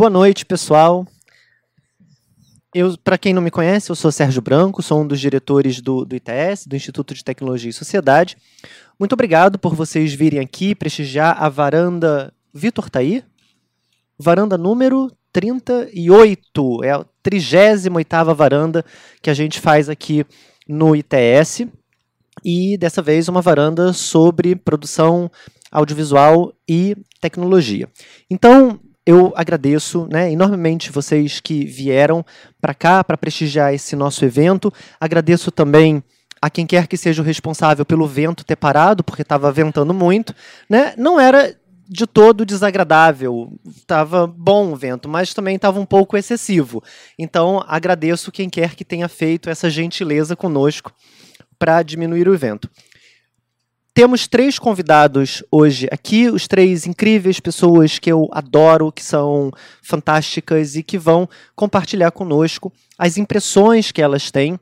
[0.00, 1.06] Boa noite, pessoal.
[2.74, 6.06] Eu, para quem não me conhece, eu sou Sérgio Branco, sou um dos diretores do,
[6.06, 8.34] do ITS, do Instituto de Tecnologia e Sociedade.
[8.98, 13.22] Muito obrigado por vocês virem aqui prestigiar a varanda Vitor Taí,
[14.18, 18.82] varanda número 38, é a 38ª varanda
[19.20, 20.24] que a gente faz aqui
[20.66, 21.66] no ITS,
[22.42, 25.30] e dessa vez uma varanda sobre produção
[25.70, 27.86] audiovisual e tecnologia.
[28.30, 32.24] Então, eu agradeço né, enormemente vocês que vieram
[32.60, 34.72] para cá para prestigiar esse nosso evento.
[35.00, 36.02] Agradeço também
[36.40, 40.34] a quem quer que seja o responsável pelo vento ter parado, porque estava ventando muito.
[40.68, 40.94] Né?
[40.96, 41.54] Não era
[41.88, 46.82] de todo desagradável, estava bom o vento, mas também estava um pouco excessivo.
[47.18, 50.92] Então, agradeço quem quer que tenha feito essa gentileza conosco
[51.58, 52.70] para diminuir o vento.
[53.92, 59.50] Temos três convidados hoje aqui, os três incríveis pessoas que eu adoro, que são
[59.82, 64.58] fantásticas e que vão compartilhar conosco as impressões que elas têm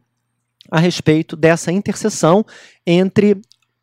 [0.71, 2.45] a respeito dessa interseção
[2.87, 3.39] entre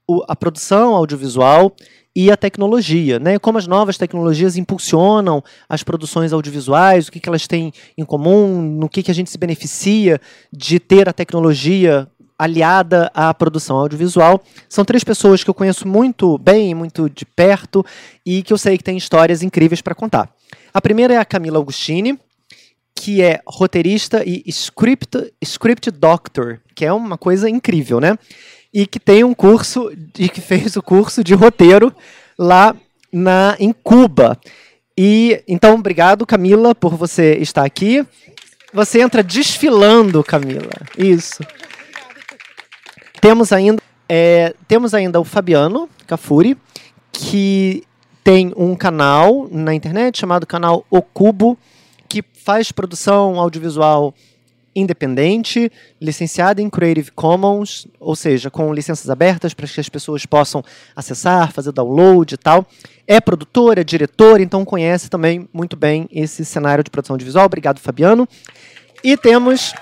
[0.08, 1.76] o, a produção audiovisual
[2.16, 3.38] e a tecnologia, né?
[3.38, 8.62] Como as novas tecnologias impulsionam as produções audiovisuais, o que, que elas têm em comum,
[8.62, 10.20] no que, que a gente se beneficia
[10.52, 12.08] de ter a tecnologia
[12.38, 14.42] aliada à produção audiovisual.
[14.68, 17.86] São três pessoas que eu conheço muito bem, muito de perto
[18.26, 20.30] e que eu sei que têm histórias incríveis para contar.
[20.74, 22.20] A primeira é a Camila Augustini,
[22.94, 28.18] que é roteirista e script, script doctor, que é uma coisa incrível, né?
[28.74, 31.94] E que tem um curso, e que fez o curso de roteiro
[32.38, 32.76] lá
[33.12, 34.40] na, em Cuba.
[34.98, 38.06] E então, obrigado, Camila, por você estar aqui.
[38.74, 40.72] Você entra desfilando, Camila.
[40.98, 41.44] Isso.
[43.26, 46.56] Temos ainda, é, temos ainda o Fabiano Cafuri,
[47.12, 47.84] que
[48.24, 51.58] tem um canal na internet chamado canal O Cubo,
[52.08, 54.14] que faz produção audiovisual
[54.76, 60.64] independente, licenciada em Creative Commons, ou seja, com licenças abertas para que as pessoas possam
[60.96, 62.64] acessar, fazer download e tal.
[63.08, 67.48] É produtora, é diretora, então conhece também muito bem esse cenário de produção audiovisual.
[67.48, 68.30] Obrigado, Fabiano.
[69.04, 69.74] E temos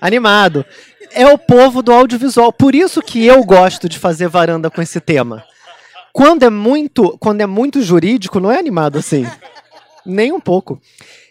[0.00, 0.64] Animado.
[1.12, 2.52] É o povo do audiovisual.
[2.52, 5.44] Por isso que eu gosto de fazer varanda com esse tema.
[6.12, 9.26] Quando é muito, quando é muito jurídico, não é animado assim.
[10.04, 10.80] Nem um pouco.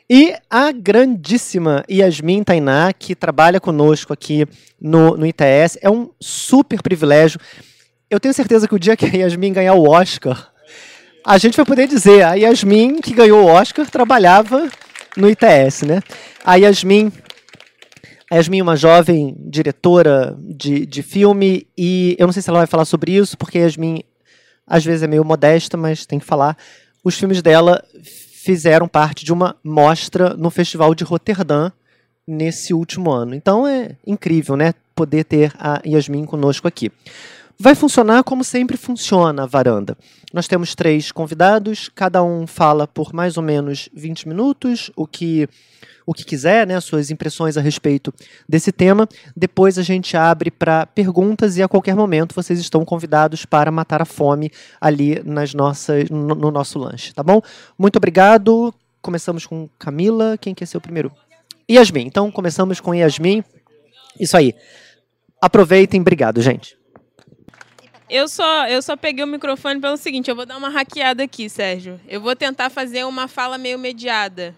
[0.09, 4.47] E a grandíssima Yasmin Tainá, que trabalha conosco aqui
[4.81, 7.39] no, no ITS, é um super privilégio.
[8.09, 10.51] Eu tenho certeza que o dia que a Yasmin ganhar o Oscar,
[11.23, 14.67] a gente vai poder dizer, a Yasmin que ganhou o Oscar trabalhava
[15.19, 16.01] no ITS, né?
[16.43, 17.11] A Yasmin,
[18.31, 22.59] a Yasmin é uma jovem diretora de, de filme e eu não sei se ela
[22.59, 24.03] vai falar sobre isso, porque a Yasmin
[24.65, 26.55] às vezes é meio modesta, mas tem que falar.
[27.03, 31.71] Os filmes dela fizeram parte de uma mostra no Festival de Roterdã
[32.25, 33.33] nesse último ano.
[33.33, 36.91] Então é incrível, né, poder ter a Yasmin conosco aqui.
[37.61, 39.97] Vai funcionar como sempre funciona a varanda.
[40.33, 45.45] Nós temos três convidados, cada um fala por mais ou menos 20 minutos, o que
[46.05, 48.11] o que quiser, né, suas impressões a respeito
[48.47, 49.07] desse tema.
[49.35, 54.01] Depois a gente abre para perguntas e a qualquer momento vocês estão convidados para matar
[54.01, 54.49] a fome
[54.79, 57.41] ali nas nossas no, no nosso lanche, tá bom?
[57.77, 58.73] Muito obrigado.
[59.01, 61.11] Começamos com Camila, quem quer ser o primeiro?
[61.69, 62.05] Yasmin.
[62.05, 63.43] Então começamos com Yasmin.
[64.17, 64.55] Isso aí.
[65.41, 66.78] Aproveitem, obrigado, gente.
[68.09, 71.47] Eu só, eu só peguei o microfone pelo seguinte, eu vou dar uma hackeada aqui,
[71.47, 72.01] Sérgio.
[72.07, 74.55] Eu vou tentar fazer uma fala meio mediada,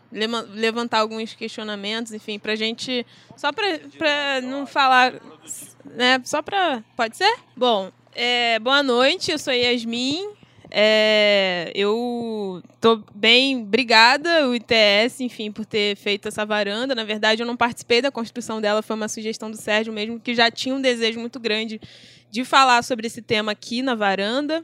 [0.53, 3.05] levantar alguns questionamentos, enfim, pra gente.
[3.35, 5.15] Só pra, pra não falar.
[5.83, 6.21] Né?
[6.23, 6.81] Só pra.
[6.95, 7.35] Pode ser?
[7.55, 10.29] Bom, é, boa noite, eu sou Yasmin.
[10.73, 16.95] É, eu tô bem, obrigada, o ITS, enfim, por ter feito essa varanda.
[16.95, 20.33] Na verdade, eu não participei da construção dela, foi uma sugestão do Sérgio mesmo, que
[20.33, 21.81] já tinha um desejo muito grande
[22.31, 24.63] de falar sobre esse tema aqui na varanda.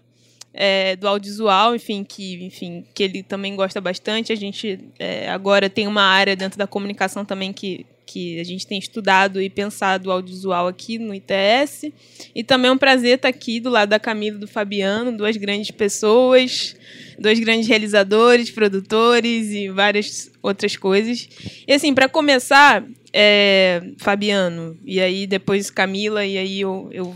[0.59, 4.33] É, do audiovisual, enfim, que, enfim, que ele também gosta bastante.
[4.33, 8.65] A gente é, agora tem uma área dentro da comunicação também que, que a gente
[8.65, 11.91] tem estudado e pensado o audiovisual aqui no ITS.
[12.33, 15.37] E também é um prazer estar aqui do lado da Camila e do Fabiano, duas
[15.37, 16.75] grandes pessoas,
[17.19, 21.29] dois grandes realizadores, produtores e várias outras coisas.
[21.67, 27.15] E assim, para começar, é, Fabiano, e aí depois Camila, e aí eu, eu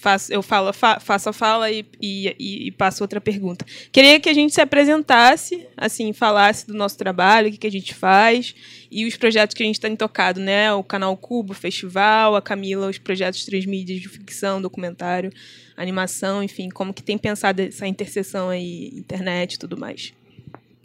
[0.00, 3.64] faço, eu falo, fa, faço a fala e, e, e, passo outra pergunta.
[3.92, 7.70] Queria que a gente se apresentasse, assim, falasse do nosso trabalho, o que, que a
[7.70, 8.54] gente faz
[8.90, 10.72] e os projetos que a gente está tocado, né?
[10.72, 15.32] O canal Cubo, o festival, a Camila, os projetos três mídias de ficção, documentário,
[15.76, 20.12] animação, enfim, como que tem pensado essa interseção aí, internet e tudo mais.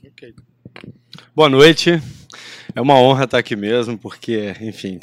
[0.05, 0.33] Ok.
[1.35, 2.01] Boa noite.
[2.75, 4.99] É uma honra estar aqui mesmo, porque, enfim,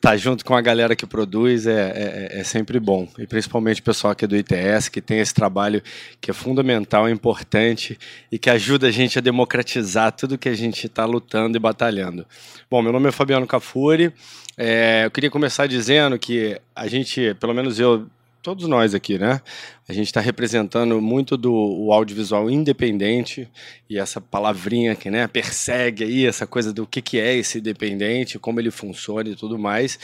[0.00, 3.08] tá junto com a galera que produz é, é, é, sempre bom.
[3.18, 5.82] E principalmente o pessoal aqui do ITS, que tem esse trabalho
[6.20, 7.98] que é fundamental, importante
[8.30, 12.26] e que ajuda a gente a democratizar tudo que a gente está lutando e batalhando.
[12.70, 14.12] Bom, meu nome é Fabiano Cafuri.
[14.56, 18.06] É, eu queria começar dizendo que a gente, pelo menos eu,
[18.44, 19.40] todos nós aqui, né?
[19.88, 23.48] A gente está representando muito do audiovisual independente
[23.88, 28.38] e essa palavrinha que né, persegue aí essa coisa do que, que é esse independente,
[28.38, 29.98] como ele funciona e tudo mais.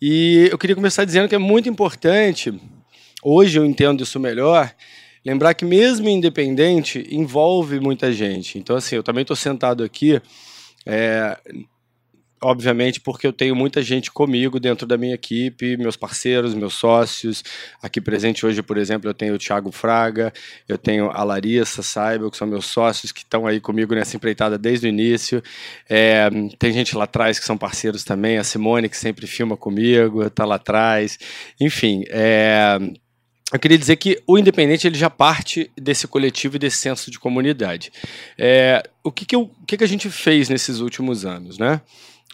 [0.00, 2.54] E eu queria começar dizendo que é muito importante,
[3.24, 4.72] hoje eu entendo isso melhor,
[5.24, 8.56] lembrar que mesmo independente envolve muita gente.
[8.56, 10.22] Então, assim, eu também estou sentado aqui.
[10.86, 11.36] É,
[12.42, 17.44] obviamente, porque eu tenho muita gente comigo dentro da minha equipe, meus parceiros, meus sócios.
[17.82, 20.32] Aqui presente hoje, por exemplo, eu tenho o Thiago Fraga,
[20.68, 24.56] eu tenho a Larissa Saiba, que são meus sócios que estão aí comigo nessa empreitada
[24.56, 25.42] desde o início.
[25.88, 30.22] É, tem gente lá atrás que são parceiros também, a Simone, que sempre filma comigo,
[30.22, 31.18] está lá atrás.
[31.60, 32.78] Enfim, é,
[33.52, 37.18] eu queria dizer que o independente ele já parte desse coletivo e desse senso de
[37.18, 37.92] comunidade.
[38.38, 41.80] É, o que, que, eu, o que, que a gente fez nesses últimos anos, né?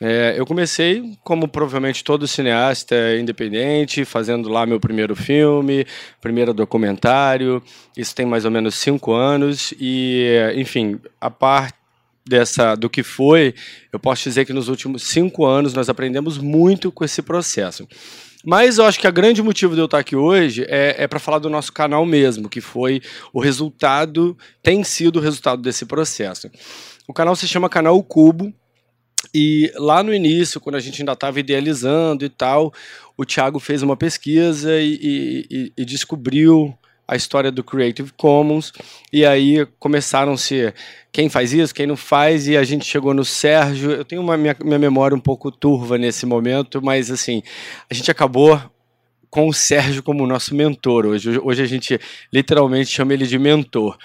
[0.00, 5.86] É, eu comecei, como provavelmente todo cineasta independente, fazendo lá meu primeiro filme,
[6.20, 7.62] primeiro documentário.
[7.96, 11.74] Isso tem mais ou menos cinco anos e, enfim, a parte
[12.26, 13.54] dessa do que foi,
[13.92, 17.86] eu posso dizer que nos últimos cinco anos nós aprendemos muito com esse processo.
[18.44, 21.18] Mas eu acho que o grande motivo de eu estar aqui hoje é, é para
[21.18, 23.00] falar do nosso canal mesmo, que foi
[23.32, 26.50] o resultado, tem sido o resultado desse processo.
[27.08, 28.52] O canal se chama Canal Cubo,
[29.38, 32.72] e lá no início, quando a gente ainda estava idealizando e tal,
[33.18, 36.74] o Thiago fez uma pesquisa e, e, e, descobriu
[37.06, 38.72] a história do Creative Commons.
[39.12, 40.72] E aí começaram-se
[41.12, 43.90] quem faz isso, quem não faz, e a gente chegou no Sérgio.
[43.90, 47.42] Eu tenho uma minha, minha memória um pouco turva nesse momento, mas assim,
[47.90, 48.58] a gente acabou
[49.28, 51.38] com o Sérgio como nosso mentor hoje.
[51.42, 52.00] Hoje a gente
[52.32, 53.98] literalmente chama ele de mentor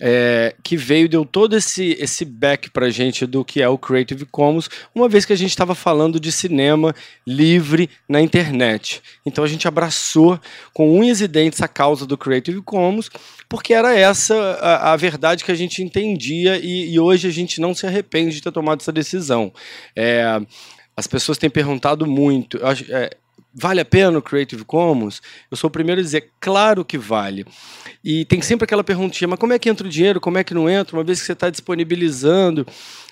[0.00, 4.24] é, que veio deu todo esse, esse back a gente do que é o Creative
[4.26, 6.94] Commons, uma vez que a gente estava falando de cinema
[7.26, 9.02] livre na internet.
[9.26, 10.40] Então a gente abraçou
[10.72, 13.10] com unhas e dentes a causa do Creative Commons,
[13.48, 17.60] porque era essa a, a verdade que a gente entendia e, e, hoje a gente
[17.60, 19.52] não se arrepende de ter tomado essa decisão.
[19.96, 20.40] É,
[20.96, 22.58] as pessoas têm perguntado muito.
[22.90, 23.16] É,
[23.60, 25.20] Vale a pena o Creative Commons?
[25.50, 27.44] Eu sou o primeiro a dizer, claro que vale.
[28.04, 30.20] E tem sempre aquela perguntinha, mas como é que entra o dinheiro?
[30.20, 30.96] Como é que não entra?
[30.96, 32.64] Uma vez que você está disponibilizando.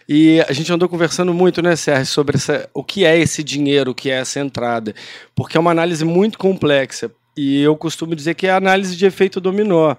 [0.08, 3.90] E a gente andou conversando muito, né, Sérgio, sobre essa, o que é esse dinheiro,
[3.90, 4.94] o que é essa entrada.
[5.34, 7.10] Porque é uma análise muito complexa.
[7.36, 9.96] E eu costumo dizer que é análise de efeito dominó.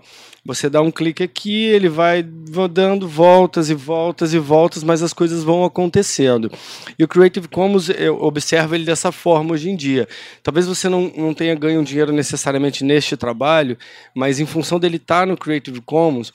[0.47, 5.11] Você dá um clique aqui, ele vai dando voltas e voltas e voltas, mas as
[5.11, 6.49] coisas vão acontecendo.
[6.97, 10.07] E o Creative Commons, eu observo ele dessa forma hoje em dia.
[10.41, 13.77] Talvez você não, não tenha ganho dinheiro necessariamente neste trabalho,
[14.15, 16.31] mas em função dele estar no Creative Commons,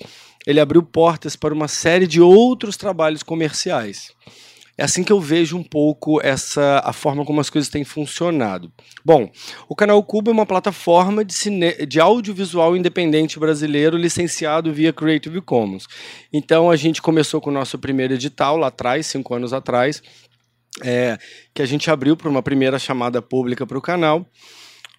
[0.47, 4.13] ele abriu portas para uma série de outros trabalhos comerciais.
[4.77, 8.73] É assim que eu vejo um pouco essa a forma como as coisas têm funcionado.
[9.05, 9.31] Bom,
[9.69, 15.41] o Canal Cubo é uma plataforma de, cine, de audiovisual independente brasileiro licenciado via Creative
[15.43, 15.87] Commons.
[16.33, 20.03] Então a gente começou com o nosso primeiro edital lá atrás, cinco anos atrás,
[20.83, 21.19] é,
[21.53, 24.27] que a gente abriu para uma primeira chamada pública para o canal.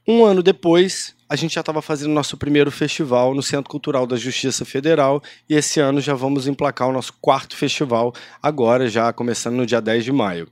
[0.08, 4.18] Um ano depois, a gente já estava fazendo nosso primeiro festival no Centro Cultural da
[4.18, 9.56] Justiça Federal e esse ano já vamos emplacar o nosso quarto festival, agora já começando
[9.56, 10.50] no dia 10 de maio.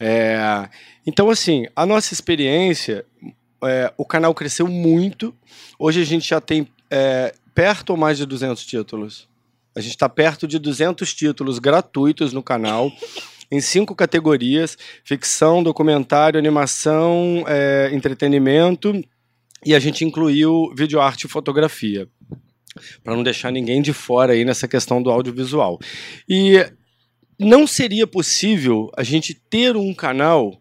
[0.00, 0.68] É,
[1.06, 3.06] então, assim, a nossa experiência,
[3.64, 5.34] é, o canal cresceu muito.
[5.78, 9.28] Hoje a gente já tem é, perto ou mais de 200 títulos.
[9.76, 12.90] A gente está perto de 200 títulos gratuitos no canal
[13.50, 19.02] em cinco categorias: ficção, documentário, animação, é, entretenimento,
[19.64, 22.08] e a gente incluiu vídeo arte e fotografia,
[23.02, 25.78] para não deixar ninguém de fora aí nessa questão do audiovisual.
[26.28, 26.64] E
[27.38, 30.60] não seria possível a gente ter um canal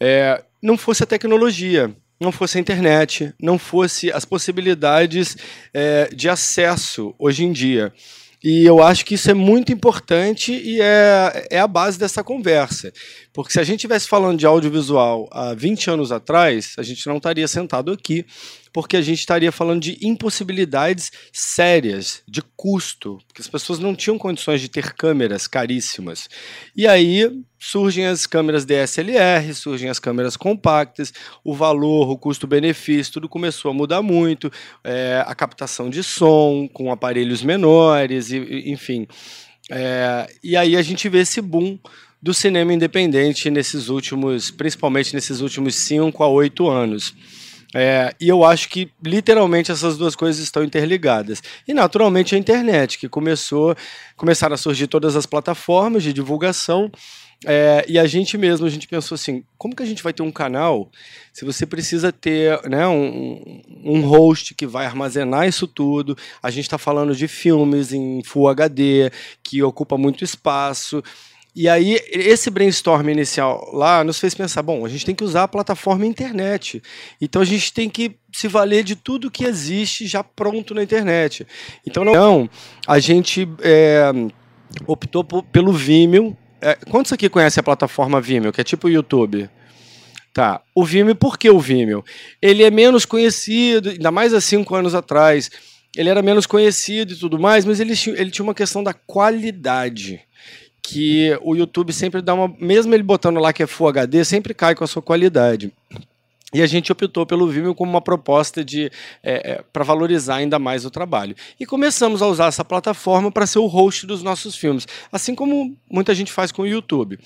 [0.00, 5.36] é, não fosse a tecnologia não fosse a internet, não fosse as possibilidades
[5.72, 7.92] é, de acesso hoje em dia.
[8.44, 12.92] E eu acho que isso é muito importante e é, é a base dessa conversa.
[13.32, 17.16] Porque se a gente estivesse falando de audiovisual há 20 anos atrás, a gente não
[17.16, 18.26] estaria sentado aqui
[18.74, 24.18] porque a gente estaria falando de impossibilidades sérias, de custo, porque as pessoas não tinham
[24.18, 26.28] condições de ter câmeras caríssimas.
[26.76, 31.14] E aí surgem as câmeras DSLR, surgem as câmeras compactas,
[31.44, 34.50] o valor, o custo-benefício, tudo começou a mudar muito,
[34.82, 39.06] é, a captação de som com aparelhos menores, e, enfim.
[39.70, 41.78] É, e aí a gente vê esse boom
[42.20, 47.14] do cinema independente nesses últimos, principalmente nesses últimos 5 a 8 anos.
[47.74, 51.42] É, e eu acho que literalmente essas duas coisas estão interligadas.
[51.66, 53.74] E naturalmente a internet, que começou,
[54.16, 56.90] começaram a surgir todas as plataformas de divulgação.
[57.44, 60.22] É, e a gente mesmo, a gente pensou assim, como que a gente vai ter
[60.22, 60.88] um canal
[61.32, 66.16] se você precisa ter né, um, um host que vai armazenar isso tudo?
[66.42, 69.10] A gente está falando de filmes em Full HD,
[69.42, 71.02] que ocupa muito espaço.
[71.54, 75.44] E aí, esse brainstorm inicial lá nos fez pensar: bom, a gente tem que usar
[75.44, 76.82] a plataforma internet.
[77.20, 81.46] Então, a gente tem que se valer de tudo que existe já pronto na internet.
[81.86, 82.50] Então, não,
[82.86, 84.10] a gente é,
[84.84, 86.36] optou por, pelo Vimeo.
[86.60, 89.48] É, quantos aqui conhecem a plataforma Vimeo, que é tipo o YouTube?
[90.32, 90.60] Tá.
[90.74, 92.04] O Vimeo, por que o Vimeo?
[92.42, 95.48] Ele é menos conhecido, ainda mais há cinco anos atrás.
[95.96, 100.20] Ele era menos conhecido e tudo mais, mas ele, ele tinha uma questão da qualidade
[100.86, 102.54] que o YouTube sempre dá uma.
[102.60, 105.72] Mesmo ele botando lá que é Full HD, sempre cai com a sua qualidade.
[106.52, 110.58] E a gente optou pelo Vimeo como uma proposta de é, é, para valorizar ainda
[110.58, 111.34] mais o trabalho.
[111.58, 115.74] E começamos a usar essa plataforma para ser o host dos nossos filmes, assim como
[115.90, 117.18] muita gente faz com o YouTube.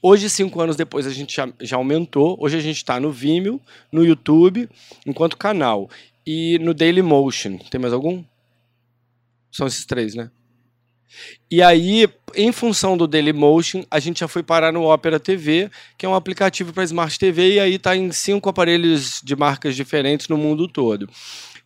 [0.00, 2.36] Hoje, cinco anos depois, a gente já, já aumentou.
[2.40, 3.60] Hoje a gente está no Vimeo,
[3.92, 4.68] no YouTube,
[5.06, 5.88] enquanto canal.
[6.26, 7.58] E no Dailymotion.
[7.70, 8.24] Tem mais algum?
[9.52, 10.30] São esses três, né?
[11.50, 16.06] E aí, em função do Dailymotion, a gente já foi parar no Opera TV, que
[16.06, 20.28] é um aplicativo para Smart TV, e aí está em cinco aparelhos de marcas diferentes
[20.28, 21.08] no mundo todo.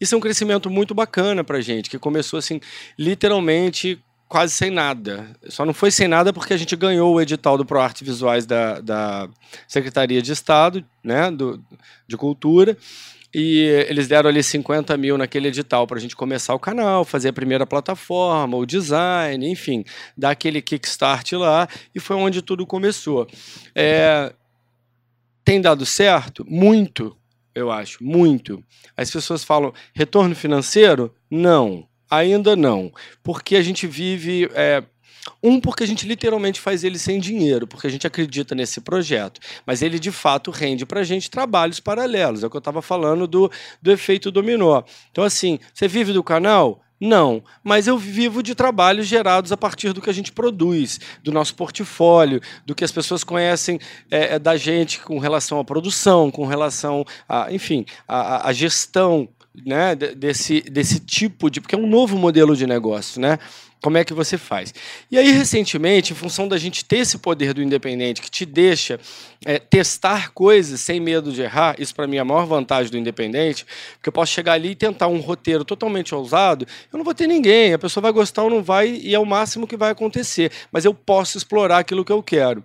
[0.01, 2.61] Isso é um crescimento muito bacana para a gente, que começou assim,
[2.99, 3.99] literalmente
[4.29, 5.31] quase sem nada.
[5.49, 8.81] Só não foi sem nada porque a gente ganhou o edital do ProArte Visuais da,
[8.81, 9.29] da
[9.67, 11.63] Secretaria de Estado, né, do,
[12.07, 12.77] de Cultura,
[13.39, 17.29] e eles deram ali 50 mil naquele edital para a gente começar o canal, fazer
[17.29, 19.85] a primeira plataforma, o design, enfim,
[20.17, 23.29] dar aquele kickstart lá, e foi onde tudo começou.
[23.75, 24.33] É,
[25.45, 26.47] tem dado certo?
[26.49, 27.15] Muito,
[27.55, 28.65] eu acho, muito.
[28.97, 31.15] As pessoas falam, retorno financeiro?
[31.31, 32.91] Não, ainda não,
[33.23, 34.49] porque a gente vive.
[34.55, 34.83] É,
[35.43, 39.41] um, porque a gente literalmente faz ele sem dinheiro, porque a gente acredita nesse projeto.
[39.65, 42.43] Mas ele, de fato, rende para a gente trabalhos paralelos.
[42.43, 44.83] É o que eu estava falando do, do efeito dominó.
[45.11, 46.83] Então, assim, você vive do canal?
[46.99, 51.31] Não, mas eu vivo de trabalhos gerados a partir do que a gente produz, do
[51.31, 53.79] nosso portfólio, do que as pessoas conhecem
[54.11, 59.29] é, da gente com relação à produção, com relação a, enfim, a, a gestão
[59.65, 61.61] né, desse, desse tipo de.
[61.61, 63.39] Porque é um novo modelo de negócio, né?
[63.83, 64.75] Como é que você faz?
[65.11, 68.99] E aí, recentemente, em função da gente ter esse poder do independente que te deixa
[69.45, 72.99] é, testar coisas sem medo de errar, isso para mim é a maior vantagem do
[72.99, 77.15] independente, porque eu posso chegar ali e tentar um roteiro totalmente ousado, eu não vou
[77.15, 79.91] ter ninguém, a pessoa vai gostar ou não vai, e é o máximo que vai
[79.91, 82.65] acontecer, mas eu posso explorar aquilo que eu quero.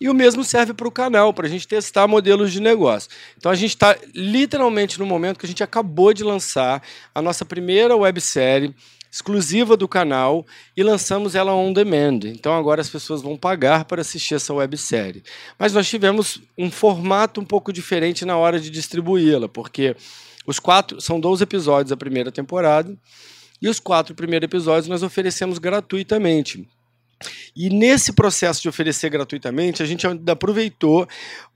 [0.00, 3.10] E o mesmo serve para o canal, para a gente testar modelos de negócio.
[3.36, 6.82] Então a gente está literalmente no momento que a gente acabou de lançar
[7.14, 8.74] a nossa primeira websérie
[9.12, 12.20] exclusiva do canal e lançamos ela on demand.
[12.24, 15.22] Então agora as pessoas vão pagar para assistir essa websérie.
[15.58, 19.94] Mas nós tivemos um formato um pouco diferente na hora de distribuí-la, porque
[20.46, 22.96] os quatro são 12 episódios da primeira temporada
[23.60, 26.66] e os quatro primeiros episódios nós oferecemos gratuitamente.
[27.54, 31.06] E nesse processo de oferecer gratuitamente, a gente ainda aproveitou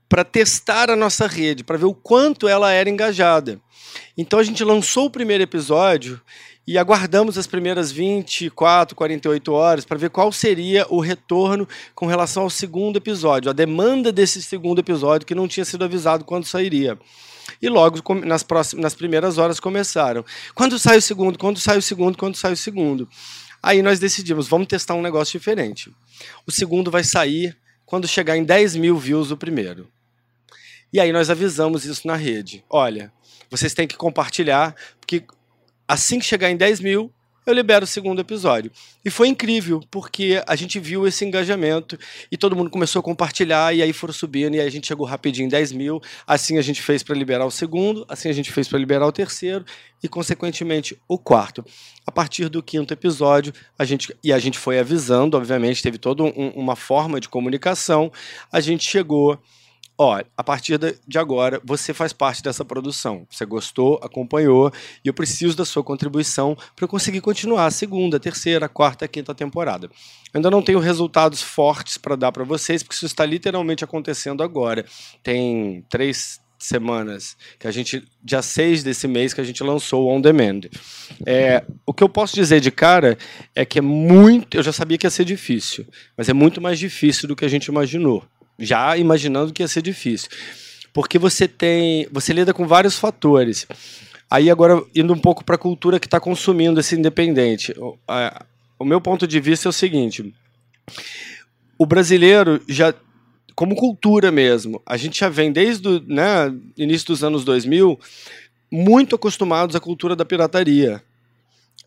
[0.07, 3.59] para testar a nossa rede, para ver o quanto ela era engajada.
[4.15, 6.21] Então a gente lançou o primeiro episódio
[6.67, 12.43] e aguardamos as primeiras 24, 48 horas para ver qual seria o retorno com relação
[12.43, 16.99] ao segundo episódio, a demanda desse segundo episódio que não tinha sido avisado quando sairia.
[17.61, 20.25] E logo nas, próximas, nas primeiras horas começaram.
[20.53, 21.39] Quando sai o segundo?
[21.39, 22.17] Quando sai o segundo?
[22.17, 23.07] Quando sai o segundo?
[23.63, 25.89] Aí nós decidimos, vamos testar um negócio diferente.
[26.45, 29.87] O segundo vai sair quando chegar em 10 mil views o primeiro.
[30.91, 32.63] E aí nós avisamos isso na rede.
[32.69, 33.11] Olha,
[33.49, 35.23] vocês têm que compartilhar, porque
[35.87, 37.11] assim que chegar em 10 mil,
[37.47, 38.69] eu libero o segundo episódio.
[39.05, 41.97] E foi incrível, porque a gente viu esse engajamento
[42.29, 45.05] e todo mundo começou a compartilhar, e aí foram subindo, e aí a gente chegou
[45.05, 46.01] rapidinho em 10 mil.
[46.27, 49.13] Assim a gente fez para liberar o segundo, assim a gente fez para liberar o
[49.13, 49.63] terceiro,
[50.03, 51.63] e consequentemente o quarto.
[52.05, 56.23] A partir do quinto episódio, a gente, e a gente foi avisando, obviamente, teve toda
[56.23, 58.11] um, uma forma de comunicação,
[58.51, 59.41] a gente chegou
[59.97, 63.25] ó, a partir de agora você faz parte dessa produção.
[63.29, 64.71] Você gostou, acompanhou
[65.03, 69.33] e eu preciso da sua contribuição para eu conseguir continuar a segunda, terceira, quarta, quinta
[69.33, 69.87] temporada.
[69.87, 74.43] Eu ainda não tenho resultados fortes para dar para vocês, porque isso está literalmente acontecendo
[74.43, 74.85] agora.
[75.23, 80.09] Tem três semanas que a gente dia 6 desse mês que a gente lançou o
[80.09, 80.61] On Demand.
[81.25, 83.17] É, o que eu posso dizer de cara
[83.55, 85.85] é que é muito, eu já sabia que ia ser difícil,
[86.17, 88.23] mas é muito mais difícil do que a gente imaginou
[88.57, 90.29] já imaginando que ia ser difícil.
[90.93, 92.07] Porque você tem.
[92.11, 93.67] Você lida com vários fatores.
[94.29, 97.73] Aí agora, indo um pouco para a cultura que está consumindo esse independente.
[98.79, 100.33] O, meu ponto de vista é o seguinte:
[101.77, 102.93] o brasileiro já.
[103.55, 107.99] Como cultura mesmo, a gente já vem desde o né, início dos anos 2000
[108.71, 111.01] muito acostumados à cultura da pirataria.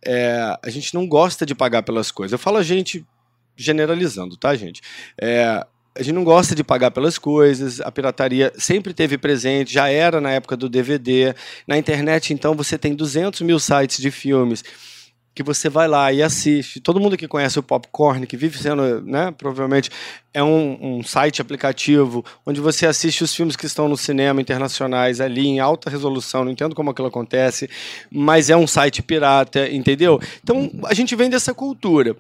[0.05, 2.33] É, a gente não gosta de pagar pelas coisas.
[2.33, 3.07] Eu falo a gente
[3.57, 4.81] generalizando, tá, gente?
[5.21, 5.65] É,
[5.99, 10.21] a gente não gosta de pagar pelas coisas, a pirataria sempre teve presente, já era
[10.21, 11.35] na época do DVD.
[11.67, 14.63] Na internet, então, você tem 200 mil sites de filmes
[15.35, 16.81] que você vai lá e assiste.
[16.81, 19.91] Todo mundo que conhece o Popcorn, que vive sendo, né, provavelmente,
[20.35, 25.21] é um, um, site aplicativo onde você assiste os filmes que estão no cinema internacionais
[25.21, 26.45] ali em alta resolução.
[26.45, 27.71] Não entendo como aquilo acontece,
[28.11, 30.21] mas é um site pirata, entendeu?
[30.43, 32.17] Então, a gente vem dessa cultura.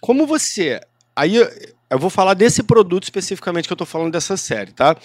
[0.00, 0.80] Como você.
[1.14, 1.38] Aí
[1.90, 4.96] eu vou falar desse produto especificamente que eu estou falando dessa série, tá?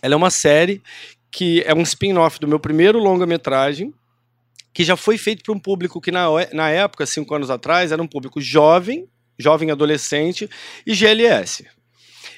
[0.00, 0.82] Ela é uma série
[1.30, 3.92] que é um spin-off do meu primeiro longa-metragem,
[4.72, 8.02] que já foi feito para um público que na, na época, cinco anos atrás, era
[8.02, 10.48] um público jovem, jovem adolescente
[10.86, 11.66] e GLS.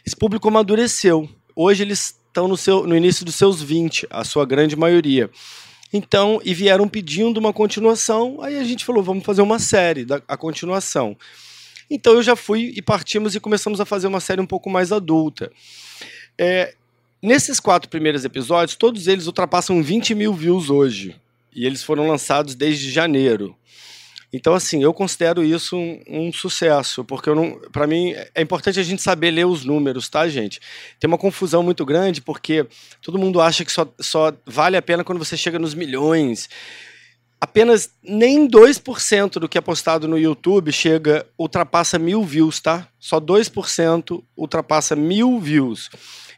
[0.05, 1.29] Esse público amadureceu.
[1.55, 5.31] Hoje eles estão no, no início dos seus 20, a sua grande maioria.
[5.93, 10.23] Então, e vieram pedindo uma continuação, aí a gente falou, vamos fazer uma série, da,
[10.27, 11.17] a continuação.
[11.91, 14.93] Então eu já fui e partimos e começamos a fazer uma série um pouco mais
[14.93, 15.51] adulta.
[16.39, 16.75] É,
[17.21, 21.21] nesses quatro primeiros episódios, todos eles ultrapassam 20 mil views hoje.
[21.55, 23.57] E eles foram lançados desde janeiro.
[24.33, 27.29] Então, assim, eu considero isso um, um sucesso, porque
[27.73, 30.61] para mim é importante a gente saber ler os números, tá, gente?
[31.01, 32.65] Tem uma confusão muito grande, porque
[33.03, 36.49] todo mundo acha que só, só vale a pena quando você chega nos milhões
[37.41, 42.87] apenas nem 2% do que é postado no YouTube chega, ultrapassa mil views, tá?
[42.99, 45.89] Só 2% ultrapassa mil views.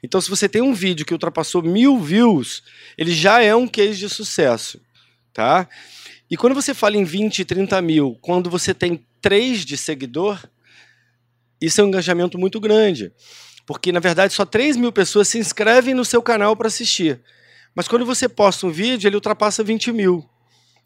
[0.03, 2.63] Então, se você tem um vídeo que ultrapassou mil views,
[2.97, 4.81] ele já é um case de sucesso,
[5.33, 5.69] tá?
[6.31, 10.41] E quando você fala em 20, 30 mil, quando você tem 3 de seguidor,
[11.61, 13.13] isso é um engajamento muito grande.
[13.67, 17.21] Porque, na verdade, só 3 mil pessoas se inscrevem no seu canal para assistir.
[17.75, 20.29] Mas quando você posta um vídeo, ele ultrapassa 20 mil.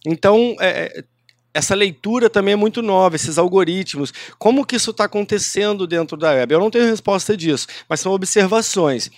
[0.06, 1.04] Então, é, é,
[1.52, 4.12] essa leitura também é muito nova, esses algoritmos.
[4.38, 6.54] Como que isso está acontecendo dentro da web?
[6.54, 9.10] Eu não tenho resposta disso, mas são observações.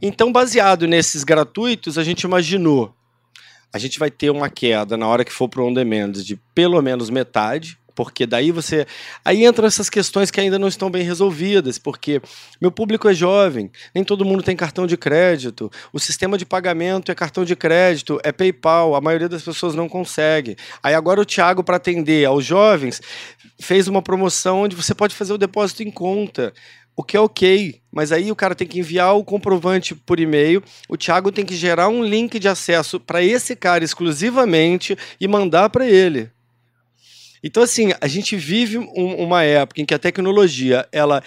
[0.00, 2.94] Então, baseado nesses gratuitos, a gente imaginou
[3.72, 6.36] a gente vai ter uma queda na hora que for para o on demand de
[6.54, 8.86] pelo menos metade, porque daí você.
[9.24, 12.22] Aí entram essas questões que ainda não estão bem resolvidas, porque
[12.60, 17.10] meu público é jovem, nem todo mundo tem cartão de crédito, o sistema de pagamento
[17.10, 20.56] é cartão de crédito, é PayPal, a maioria das pessoas não consegue.
[20.80, 23.02] Aí agora o Thiago, para atender aos jovens,
[23.60, 26.52] fez uma promoção onde você pode fazer o depósito em conta
[26.94, 30.60] o que é ok, mas aí o cara tem que enviar o comprovante por e-mail,
[30.88, 35.70] o Thiago tem que gerar um link de acesso para esse cara exclusivamente e mandar
[35.70, 36.28] para ele.
[37.42, 41.22] Então, assim, a gente vive um, uma época em que a tecnologia ela,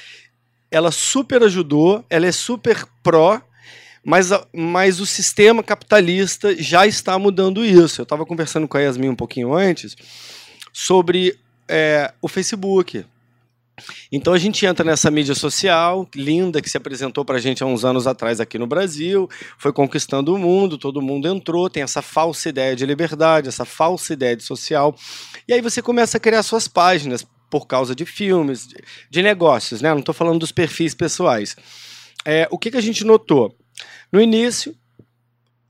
[0.69, 3.41] ela super ajudou, ela é super pró,
[4.03, 8.01] mas, mas o sistema capitalista já está mudando isso.
[8.01, 9.95] Eu estava conversando com a Yasmin um pouquinho antes
[10.73, 13.05] sobre é, o Facebook.
[14.11, 17.65] Então a gente entra nessa mídia social linda que se apresentou para a gente há
[17.65, 22.01] uns anos atrás aqui no Brasil, foi conquistando o mundo, todo mundo entrou, tem essa
[22.01, 24.95] falsa ideia de liberdade, essa falsa ideia de social,
[25.47, 28.69] e aí você começa a criar suas páginas por causa de filmes,
[29.09, 29.89] de negócios, né?
[29.91, 31.55] Não estou falando dos perfis pessoais.
[32.23, 33.53] É, o que, que a gente notou?
[34.11, 34.73] No início,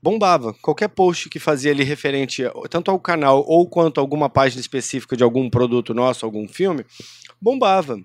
[0.02, 0.52] bombava.
[0.54, 5.16] Qualquer post que fazia ali referente tanto ao canal ou quanto a alguma página específica
[5.16, 6.84] de algum produto nosso, algum filme,
[7.40, 7.98] bombava.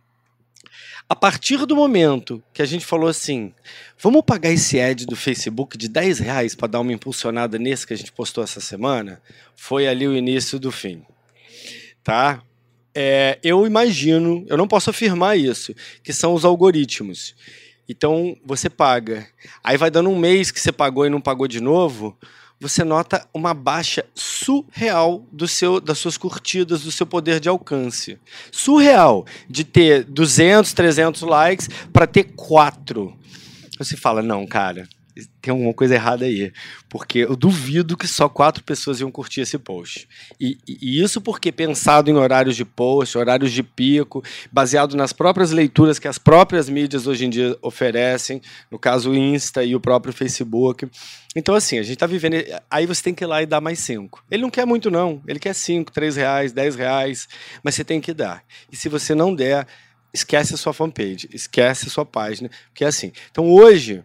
[1.10, 3.53] A partir do momento que a gente falou assim,
[3.97, 7.93] vamos pagar esse ad do Facebook de 10 reais para dar uma impulsionada nesse que
[7.93, 9.21] a gente postou essa semana,
[9.55, 11.01] foi ali o início do fim.
[12.03, 12.43] Tá?
[12.93, 17.36] É, eu imagino, eu não posso afirmar isso, que são os algoritmos.
[17.88, 19.28] Então você paga,
[19.63, 22.17] aí vai dando um mês que você pagou e não pagou de novo,
[22.60, 28.19] você nota uma baixa surreal do seu, das suas curtidas, do seu poder de alcance.
[28.52, 33.15] Surreal de ter 200, 300 likes para ter 4.
[33.78, 34.89] Você fala, não, cara,
[35.41, 36.51] tem alguma coisa errada aí.
[36.89, 40.08] Porque eu duvido que só quatro pessoas iam curtir esse post.
[40.39, 45.51] E, e, isso porque pensado em horários de post, horários de pico, baseado nas próprias
[45.51, 49.80] leituras que as próprias mídias hoje em dia oferecem, no caso o Insta e o
[49.80, 50.89] próprio Facebook.
[51.36, 52.36] Então, assim, a gente está vivendo.
[52.69, 54.23] Aí você tem que ir lá e dar mais cinco.
[54.30, 55.21] Ele não quer muito, não.
[55.27, 57.27] Ele quer cinco, três reais, dez reais,
[57.63, 58.43] mas você tem que dar.
[58.71, 59.67] E se você não der,
[60.13, 63.12] esquece a sua fanpage, esquece a sua página, porque é assim.
[63.30, 64.03] Então, hoje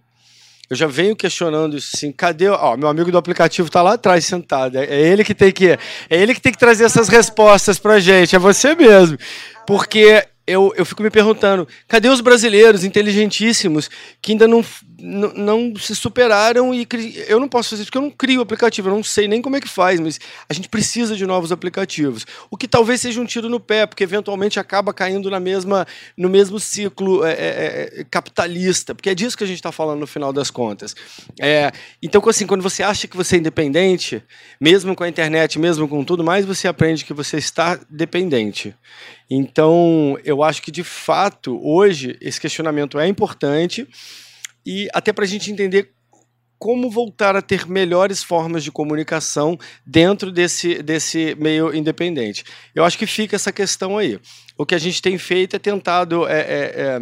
[0.72, 4.24] eu já venho questionando isso assim, cadê, ó, meu amigo do aplicativo está lá atrás
[4.24, 7.78] sentado, é, é, ele que tem que é ele que tem que trazer essas respostas
[7.78, 9.18] pra gente, é você mesmo.
[9.66, 13.90] Porque eu, eu fico me perguntando, cadê os brasileiros inteligentíssimos
[14.22, 14.64] que ainda não,
[15.03, 16.87] não, se superaram e
[17.27, 19.57] eu não posso fazer isso porque eu não crio aplicativo, eu não sei nem como
[19.57, 22.25] é que faz, mas a gente precisa de novos aplicativos.
[22.49, 25.87] O que talvez seja um tiro no pé, porque eventualmente acaba caindo na mesma,
[26.17, 29.99] no mesmo ciclo é, é, é capitalista, porque é disso que a gente está falando
[29.99, 30.95] no final das contas.
[31.41, 34.23] É, então, assim, quando você acha que você é independente,
[34.61, 38.73] mesmo com a internet, mesmo com tudo mais, você aprende que você está dependente.
[39.29, 43.88] Então, eu acho que de fato, hoje, esse questionamento é importante
[44.64, 45.92] e até para a gente entender
[46.62, 52.44] como voltar a ter melhores formas de comunicação dentro desse, desse meio independente.
[52.72, 54.20] Eu acho que fica essa questão aí.
[54.57, 56.25] O que a gente tem feito é tentado.
[56.29, 57.01] É, é, é,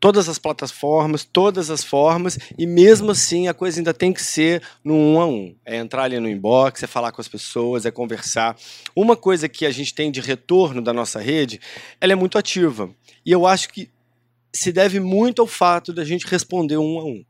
[0.00, 4.60] todas as plataformas, todas as formas, e mesmo assim a coisa ainda tem que ser
[4.82, 5.54] no um a um.
[5.64, 8.56] É entrar ali no inbox, é falar com as pessoas, é conversar.
[8.96, 11.60] Uma coisa que a gente tem de retorno da nossa rede,
[12.00, 12.90] ela é muito ativa.
[13.24, 13.88] E eu acho que
[14.54, 17.24] se deve muito ao fato da gente responder um a um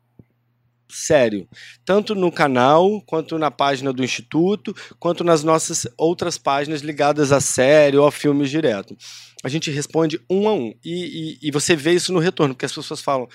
[0.95, 1.49] sério,
[1.85, 7.41] tanto no canal, quanto na página do Instituto, quanto nas nossas outras páginas ligadas a
[7.41, 8.97] série ou a filmes direto.
[9.43, 10.75] A gente responde um a um.
[10.85, 13.29] E, e, e você vê isso no retorno, porque as pessoas falam: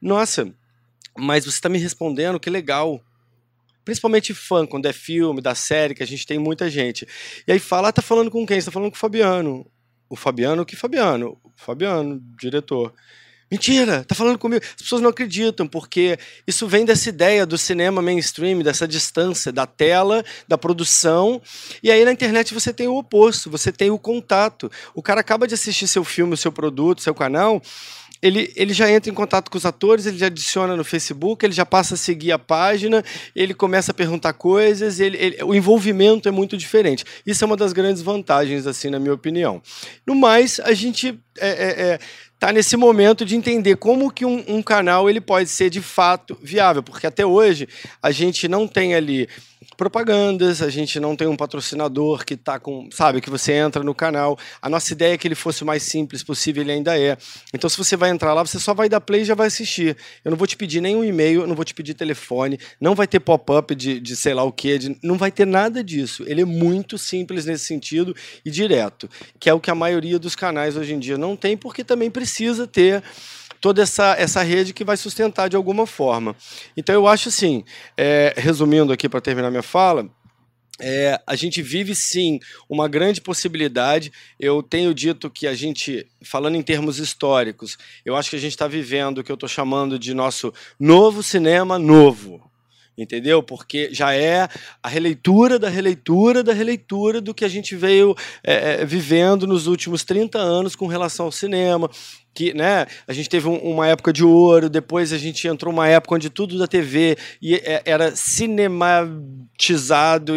[0.00, 0.52] Nossa,
[1.16, 3.02] mas você está me respondendo, que legal.
[3.84, 7.08] Principalmente fã, quando é filme, da série, que a gente tem muita gente.
[7.46, 8.60] E aí fala: ah, tá falando com quem?
[8.60, 9.66] Você tá falando com o Fabiano.
[10.10, 11.38] O Fabiano, que Fabiano?
[11.42, 12.94] O Fabiano, diretor.
[13.50, 14.62] Mentira, tá falando comigo.
[14.64, 19.66] As pessoas não acreditam, porque isso vem dessa ideia do cinema mainstream, dessa distância da
[19.66, 21.40] tela, da produção.
[21.82, 24.70] E aí na internet você tem o oposto, você tem o contato.
[24.94, 27.62] O cara acaba de assistir seu filme, seu produto, seu canal,
[28.20, 31.52] ele, ele já entra em contato com os atores, ele já adiciona no Facebook, ele
[31.52, 36.28] já passa a seguir a página, ele começa a perguntar coisas, ele, ele, o envolvimento
[36.28, 37.04] é muito diferente.
[37.24, 39.62] Isso é uma das grandes vantagens, assim, na minha opinião.
[40.06, 41.98] No mais, a gente é, é, é
[42.38, 46.38] está nesse momento de entender como que um, um, canal ele pode ser de fato
[46.40, 47.68] viável, porque até hoje
[48.00, 49.28] a gente não tem ali
[49.78, 53.94] propagandas, a gente não tem um patrocinador que está com, sabe, que você entra no
[53.94, 54.36] canal.
[54.60, 57.16] A nossa ideia é que ele fosse o mais simples possível, ele ainda é.
[57.54, 59.96] Então, se você vai entrar lá, você só vai dar play e já vai assistir.
[60.24, 63.06] Eu não vou te pedir nenhum e-mail, eu não vou te pedir telefone, não vai
[63.06, 66.24] ter pop-up de, de sei lá o quê, de, não vai ter nada disso.
[66.26, 70.34] Ele é muito simples nesse sentido e direto, que é o que a maioria dos
[70.34, 73.00] canais hoje em dia não tem, porque também precisa ter
[73.60, 76.34] toda essa, essa rede que vai sustentar de alguma forma.
[76.76, 77.64] Então eu acho assim,
[77.96, 80.08] é, resumindo aqui para terminar minha fala,
[80.80, 84.12] é, a gente vive sim uma grande possibilidade.
[84.38, 88.52] Eu tenho dito que a gente, falando em termos históricos, eu acho que a gente
[88.52, 92.48] está vivendo o que eu estou chamando de nosso novo cinema novo
[93.00, 93.42] entendeu?
[93.42, 94.48] Porque já é
[94.82, 100.02] a releitura da releitura da releitura do que a gente veio é, vivendo nos últimos
[100.02, 101.88] 30 anos com relação ao cinema,
[102.38, 105.88] que né, a gente teve um, uma época de ouro, depois a gente entrou uma
[105.88, 109.18] época onde tudo da TV é, era cinematizado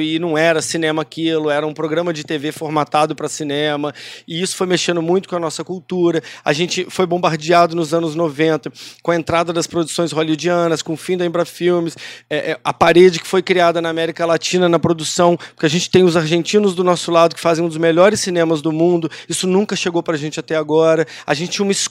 [0.01, 3.93] e não era cinema aquilo, era um programa de TV formatado para cinema,
[4.27, 6.23] e isso foi mexendo muito com a nossa cultura.
[6.43, 8.71] A gente foi bombardeado nos anos 90
[9.03, 11.95] com a entrada das produções hollywoodianas, com o fim da Embra Filmes,
[12.27, 15.87] é, é, a parede que foi criada na América Latina na produção, porque a gente
[15.87, 19.45] tem os argentinos do nosso lado que fazem um dos melhores cinemas do mundo, isso
[19.45, 21.05] nunca chegou para a gente até agora.
[21.27, 21.90] A gente tinha uma escola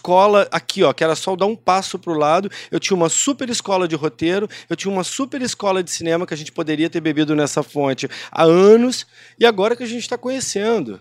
[0.50, 2.50] aqui, ó, que era só dar um passo para o lado.
[2.70, 6.34] Eu tinha uma super escola de roteiro, eu tinha uma super escola de cinema que
[6.34, 9.06] a gente poderia ter bebido nessa fonte há anos,
[9.38, 11.00] e agora que a gente está conhecendo.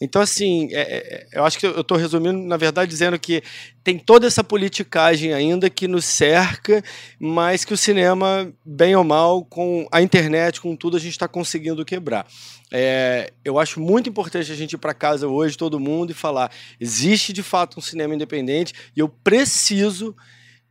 [0.00, 3.42] Então, assim, é, é, eu acho que eu estou resumindo, na verdade, dizendo que
[3.84, 6.82] tem toda essa politicagem ainda que nos cerca,
[7.18, 11.28] mas que o cinema, bem ou mal, com a internet, com tudo, a gente está
[11.28, 12.26] conseguindo quebrar.
[12.72, 16.50] É, eu acho muito importante a gente ir para casa hoje, todo mundo, e falar:
[16.80, 20.16] existe de fato um cinema independente e eu preciso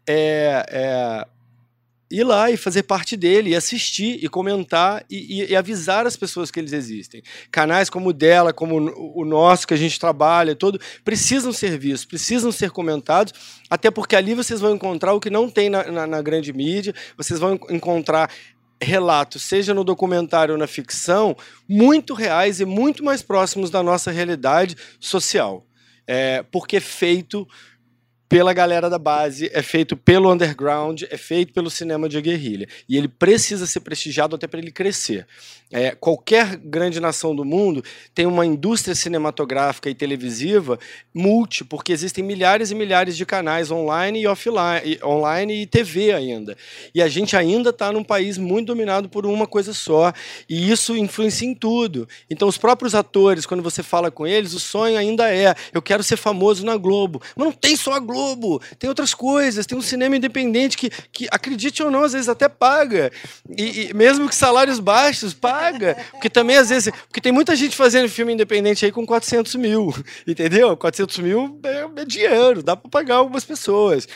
[0.07, 1.27] é, é,
[2.11, 6.17] ir lá e fazer parte dele, e assistir, e comentar, e, e, e, avisar as
[6.17, 7.21] pessoas que eles existem.
[7.51, 8.75] Canais como o dela, como
[9.15, 13.33] o nosso, que a gente trabalha, todo, precisam ser vistos, precisam ser comentados,
[13.69, 16.95] até porque ali vocês vão encontrar o que não tem na, na, na grande mídia,
[17.15, 18.31] vocês vão encontrar
[18.81, 21.35] relatos, seja no documentário ou na ficção,
[21.67, 25.65] muito reais e muito mais próximos da nossa realidade social.
[26.07, 27.47] É, porque é feito
[28.29, 32.69] pela galera da base, é feito pelo underground, é feito pelo cinema de guerrilha.
[32.87, 35.25] E ele precisa ser prestigiado até para ele crescer.
[35.71, 37.83] É, qualquer grande nação do mundo
[38.15, 40.79] tem uma indústria cinematográfica e televisiva
[41.13, 46.57] multi, porque existem milhares e milhares de canais online e offline, online e TV ainda.
[46.93, 50.11] E a gente ainda está num país muito dominado por uma coisa só,
[50.49, 52.09] e isso influencia em tudo.
[52.31, 56.01] Então, os próprios atores, quando você fala com eles, o sonho ainda é: eu quero
[56.01, 57.21] ser famoso na Globo.
[57.35, 61.27] Mas não tem só a Globo, tem outras coisas, tem um cinema independente que, que
[61.29, 63.11] acredite ou não, às vezes até paga.
[63.55, 65.97] E, e mesmo que salários baixos, paga paga.
[66.11, 69.93] Porque também, às vezes, porque tem muita gente fazendo filme independente aí com 400 mil,
[70.27, 70.75] entendeu?
[70.75, 74.07] 400 mil é, é dinheiro, dá para pagar algumas pessoas.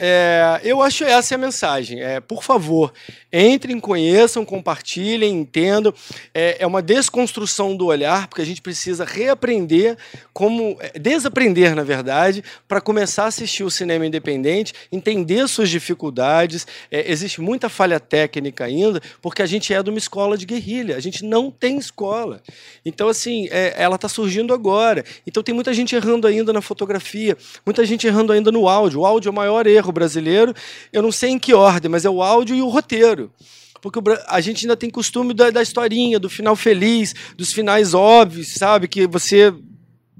[0.00, 2.00] É, eu acho essa é a mensagem.
[2.00, 2.92] É, por favor,
[3.32, 5.92] entrem, conheçam, compartilhem, entendam.
[6.32, 9.98] É, é, uma desconstrução do olhar, porque a gente precisa reaprender,
[10.32, 16.64] como é, desaprender, na verdade, para começar a assistir o cinema independente, entender suas dificuldades.
[16.92, 20.96] É, existe muita falha técnica ainda, porque a gente é de uma escola de guerrilha.
[20.96, 22.40] A gente não tem escola.
[22.86, 25.04] Então, assim, é, ela está surgindo agora.
[25.26, 29.00] Então, tem muita gente errando ainda na fotografia, muita gente errando ainda no áudio.
[29.00, 30.54] O áudio é o maior erro erro brasileiro,
[30.92, 33.32] eu não sei em que ordem, mas é o áudio e o roteiro.
[33.80, 38.54] Porque a gente ainda tem costume da, da historinha, do final feliz, dos finais óbvios,
[38.54, 38.88] sabe?
[38.88, 39.54] Que você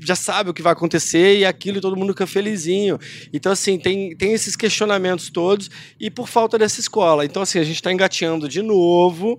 [0.01, 2.99] já sabe o que vai acontecer e aquilo todo mundo fica felizinho.
[3.33, 7.25] Então, assim, tem, tem esses questionamentos todos e por falta dessa escola.
[7.25, 9.39] Então, assim, a gente está engateando de novo,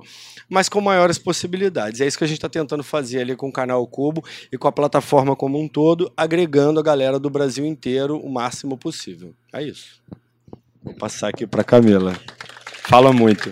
[0.49, 2.01] mas com maiores possibilidades.
[2.01, 4.67] É isso que a gente está tentando fazer ali com o canal Cubo e com
[4.67, 9.33] a plataforma como um todo, agregando a galera do Brasil inteiro o máximo possível.
[9.53, 10.01] É isso.
[10.83, 12.19] Vou passar aqui para Camila.
[12.83, 13.51] Fala muito.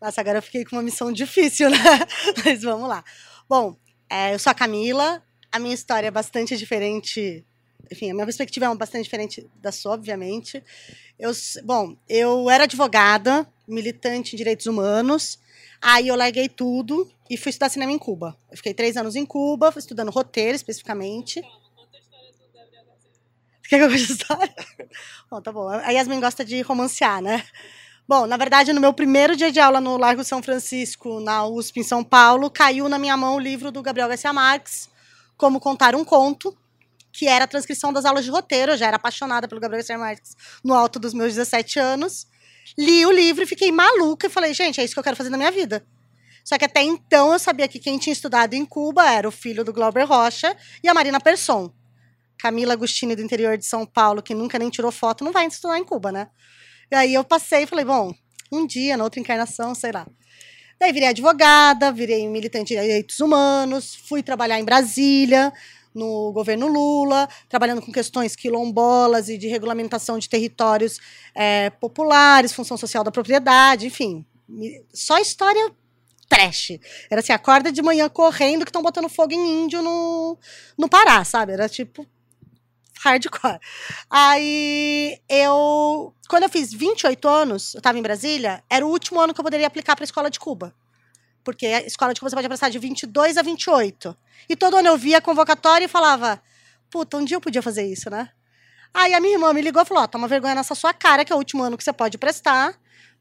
[0.00, 1.78] Nossa, agora eu fiquei com uma missão difícil, né?
[2.44, 3.02] Mas vamos lá.
[3.48, 3.76] Bom,
[4.08, 5.22] é, eu sou a Camila.
[5.50, 7.44] A minha história é bastante diferente.
[7.90, 10.62] Enfim, a minha perspectiva é bastante diferente da sua, obviamente.
[11.18, 11.32] Eu,
[11.64, 15.38] bom, eu era advogada, militante em direitos humanos.
[15.80, 18.36] Aí eu larguei tudo e fui estudar cinema em Cuba.
[18.50, 21.40] Eu fiquei três anos em Cuba, estudando roteiro especificamente.
[23.68, 24.54] Quer que eu conte a história?
[25.30, 25.68] Bom, tá bom.
[25.68, 27.44] A Yasmin gosta de romancear, né?
[28.08, 31.80] Bom, na verdade, no meu primeiro dia de aula no Largo São Francisco, na USP,
[31.80, 34.88] em São Paulo, caiu na minha mão o livro do Gabriel Garcia Marques,
[35.36, 36.56] Como Contar um Conto,
[37.12, 38.70] que era a transcrição das aulas de roteiro.
[38.72, 42.28] Eu já era apaixonada pelo Gabriel Garcia Marques no alto dos meus 17 anos.
[42.78, 45.30] Li o livro e fiquei maluca e falei, gente, é isso que eu quero fazer
[45.30, 45.84] na minha vida.
[46.44, 49.64] Só que até então eu sabia que quem tinha estudado em Cuba era o filho
[49.64, 51.72] do Glauber Rocha e a Marina Persson.
[52.38, 55.76] Camila Agostini, do interior de São Paulo, que nunca nem tirou foto, não vai estudar
[55.76, 56.28] em Cuba, né?
[56.90, 58.12] E aí eu passei e falei, bom,
[58.50, 60.06] um dia, na outra encarnação, sei lá.
[60.78, 65.52] Daí virei advogada, virei militante de direitos humanos, fui trabalhar em Brasília,
[65.94, 71.00] no governo Lula, trabalhando com questões quilombolas e de regulamentação de territórios
[71.34, 74.26] é, populares, função social da propriedade, enfim.
[74.92, 75.72] Só história
[76.28, 76.78] trash.
[77.10, 80.38] Era assim, acorda de manhã correndo que estão botando fogo em índio no,
[80.76, 81.52] no Pará, sabe?
[81.52, 82.06] Era tipo
[83.06, 83.58] hardcore.
[84.10, 86.12] Aí eu.
[86.28, 89.44] Quando eu fiz 28 anos, eu estava em Brasília, era o último ano que eu
[89.44, 90.74] poderia aplicar para a escola de Cuba.
[91.44, 94.16] Porque a escola de Cuba você pode prestar de 22 a 28.
[94.48, 96.42] E todo ano eu via a convocatória e falava:
[96.90, 98.28] puta, um dia eu podia fazer isso, né?
[98.92, 101.32] Aí a minha irmã me ligou e falou: ó, toma vergonha nessa sua cara, que
[101.32, 102.74] é o último ano que você pode prestar.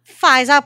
[0.03, 0.63] Faz a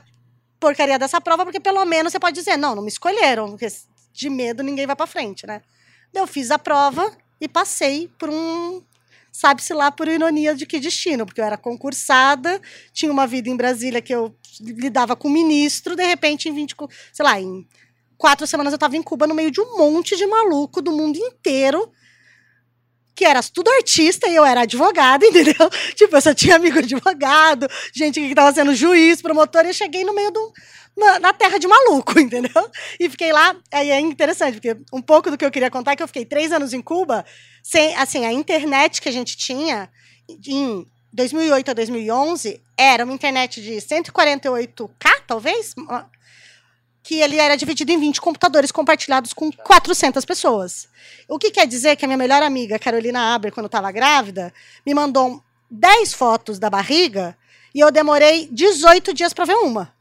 [0.58, 3.66] porcaria dessa prova, porque pelo menos você pode dizer: não, não me escolheram, porque
[4.12, 5.62] de medo ninguém vai para frente, né?
[6.12, 8.82] Eu fiz a prova e passei por um
[9.32, 12.60] sabe-se lá por ironia de que destino, porque eu era concursada,
[12.92, 16.74] tinha uma vida em Brasília que eu lidava com ministro, de repente, em 20,
[17.12, 17.66] sei lá, em
[18.16, 21.16] quatro semanas eu estava em Cuba no meio de um monte de maluco do mundo
[21.16, 21.90] inteiro,
[23.14, 25.70] que era tudo artista e eu era advogada, entendeu?
[25.94, 30.04] Tipo, eu só tinha amigo advogado, gente que estava sendo juiz, promotor, e eu cheguei
[30.04, 30.52] no meio do,
[30.96, 32.70] na, na, terra de maluco, entendeu?
[32.98, 35.96] E fiquei lá, aí é interessante, porque um pouco do que eu queria contar é
[35.96, 37.24] que eu fiquei três anos em Cuba,
[37.62, 39.90] sem, assim, a internet que a gente tinha
[40.28, 45.74] em 2008 a 2011 era uma internet de 148K, talvez,
[47.02, 50.88] que ele era dividido em 20 computadores compartilhados com 400 pessoas.
[51.28, 54.52] O que quer dizer que a minha melhor amiga, Carolina Aber, quando estava grávida,
[54.86, 57.36] me mandou 10 fotos da barriga
[57.72, 59.92] E eu demorei 18 dias para ver uma.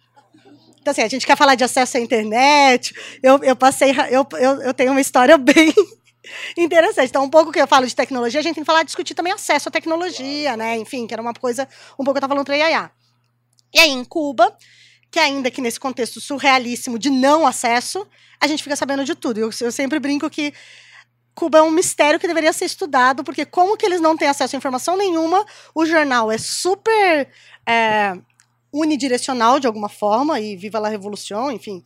[0.82, 2.94] Então, assim, a gente quer falar de acesso à internet.
[3.22, 3.92] Eu, eu passei.
[4.10, 5.74] Eu, eu, eu tenho uma história bem
[6.58, 7.10] interessante.
[7.10, 9.34] Então, um pouco que eu falo de tecnologia, a gente tem que falar, discutir também
[9.34, 10.78] acesso à tecnologia, né?
[10.78, 11.68] Enfim, que era uma coisa.
[11.94, 12.92] Um pouco eu estava falando para Yaya.
[13.74, 14.56] E aí, em Cuba,
[15.12, 18.08] que ainda que nesse contexto surrealíssimo de não acesso,
[18.40, 19.40] a gente fica sabendo de tudo.
[19.40, 20.54] Eu, eu sempre brinco que
[21.36, 24.56] Cuba é um mistério que deveria ser estudado, porque como que eles não têm acesso
[24.56, 27.30] a informação nenhuma, o jornal é super
[27.66, 28.18] é,
[28.72, 31.84] unidirecional de alguma forma, e viva a revolução, enfim.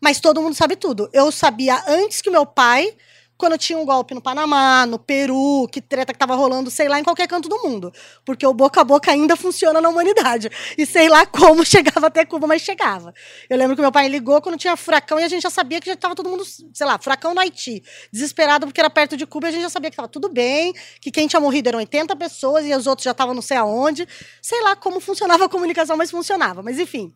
[0.00, 1.08] Mas todo mundo sabe tudo.
[1.12, 2.94] Eu sabia antes que meu pai
[3.36, 6.98] quando tinha um golpe no Panamá, no Peru, que treta que tava rolando, sei lá,
[6.98, 7.92] em qualquer canto do mundo.
[8.24, 10.50] Porque o boca a boca ainda funciona na humanidade.
[10.76, 13.12] E sei lá como chegava até Cuba, mas chegava.
[13.48, 15.86] Eu lembro que meu pai ligou quando tinha furacão e a gente já sabia que
[15.86, 17.82] já tava todo mundo, sei lá, furacão no Haiti.
[18.10, 20.72] Desesperado porque era perto de Cuba e a gente já sabia que tava tudo bem,
[21.00, 24.08] que quem tinha morrido eram 80 pessoas e os outros já estavam não sei aonde.
[24.40, 26.62] Sei lá como funcionava a comunicação, mas funcionava.
[26.62, 27.12] Mas enfim.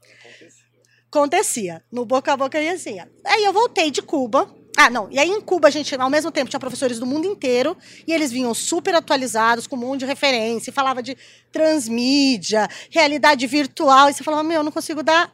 [1.08, 1.82] Acontecia.
[1.90, 2.98] No boca a boca ia assim.
[3.24, 5.08] Aí eu voltei de Cuba ah, não.
[5.10, 8.12] E aí em Cuba a gente, ao mesmo tempo, tinha professores do mundo inteiro e
[8.12, 11.16] eles vinham super atualizados, com um monte de referência, falava de
[11.52, 15.30] transmídia, realidade virtual, e você falava, meu, eu não consigo dar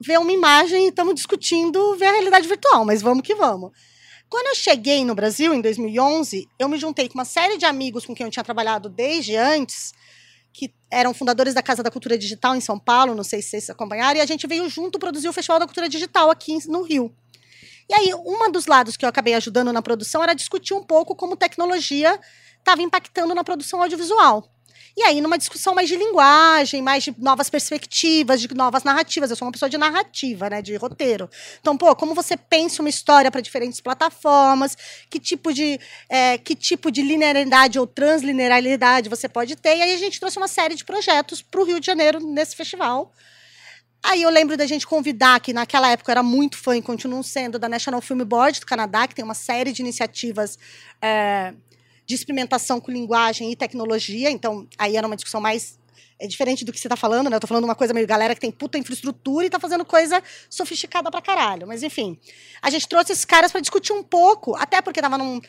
[0.00, 3.70] ver uma imagem e estamos discutindo ver a realidade virtual, mas vamos que vamos.
[4.28, 8.04] Quando eu cheguei no Brasil, em 2011, eu me juntei com uma série de amigos
[8.04, 9.92] com quem eu tinha trabalhado desde antes,
[10.52, 13.70] que eram fundadores da Casa da Cultura Digital em São Paulo, não sei se vocês
[13.70, 17.14] acompanharam, e a gente veio junto produzir o Festival da Cultura Digital aqui no Rio.
[17.88, 21.14] E aí, um dos lados que eu acabei ajudando na produção era discutir um pouco
[21.14, 22.18] como tecnologia
[22.58, 24.48] estava impactando na produção audiovisual.
[24.94, 29.30] E aí, numa discussão mais de linguagem, mais de novas perspectivas, de novas narrativas.
[29.30, 30.60] Eu sou uma pessoa de narrativa, né?
[30.60, 31.30] De roteiro.
[31.60, 34.76] Então, pô, como você pensa uma história para diferentes plataformas,
[35.08, 39.78] que tipo de, é, que tipo de linearidade ou translinearidade você pode ter.
[39.78, 42.54] E aí a gente trouxe uma série de projetos para o Rio de Janeiro nesse
[42.54, 43.12] festival.
[44.02, 47.58] Aí eu lembro da gente convidar, que naquela época era muito fã e continuo sendo,
[47.58, 50.58] da National Film Board do Canadá, que tem uma série de iniciativas
[51.00, 51.54] é,
[52.04, 54.28] de experimentação com linguagem e tecnologia.
[54.30, 55.78] Então, aí era uma discussão mais.
[56.18, 57.36] É diferente do que você está falando, né?
[57.36, 60.22] Eu tô falando uma coisa meio galera que tem puta infraestrutura e está fazendo coisa
[60.48, 61.66] sofisticada pra caralho.
[61.66, 62.18] Mas, enfim.
[62.60, 65.40] A gente trouxe esses caras para discutir um pouco, até porque estava num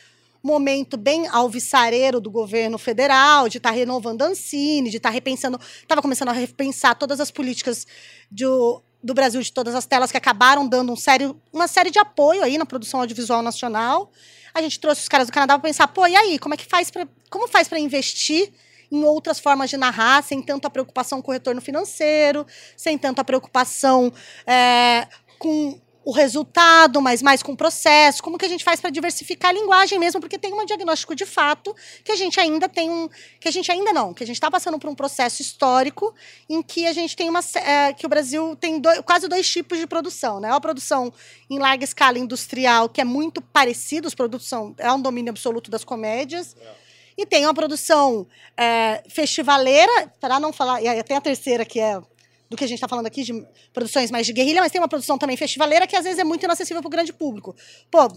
[0.44, 5.12] momento bem alvissareiro do governo federal, de estar tá renovando a Ancine, de estar tá
[5.14, 7.86] repensando, estava começando a repensar todas as políticas
[8.30, 12.42] do, Brasil, de todas as telas que acabaram dando um sério, uma série de apoio
[12.42, 14.10] aí na produção audiovisual nacional.
[14.52, 16.66] A gente trouxe os caras do Canadá para pensar, pô, e aí, como é que
[16.66, 18.52] faz para como faz para investir
[18.92, 24.12] em outras formas de narrar, sem tanta preocupação com o retorno financeiro, sem tanta preocupação
[24.46, 28.90] é, com o resultado, mas mais com o processo, como que a gente faz para
[28.90, 32.90] diversificar a linguagem mesmo, porque tem um diagnóstico de fato que a gente ainda tem
[32.90, 33.08] um,
[33.40, 36.14] que a gente ainda não, que a gente está passando por um processo histórico
[36.48, 39.78] em que a gente tem uma, é, que o Brasil tem dois, quase dois tipos
[39.78, 40.50] de produção, né?
[40.50, 41.12] A produção
[41.48, 45.70] em larga escala industrial que é muito parecida, os produtos são é um domínio absoluto
[45.70, 46.54] das comédias.
[46.60, 46.84] É.
[47.16, 52.00] E tem uma produção é, festivaleira, para não falar, e tem a terceira que é
[52.48, 54.88] do que a gente está falando aqui, de produções mais de guerrilha, mas tem uma
[54.88, 57.54] produção também festivaleira que às vezes é muito inacessível para o grande público.
[57.90, 58.08] Pô,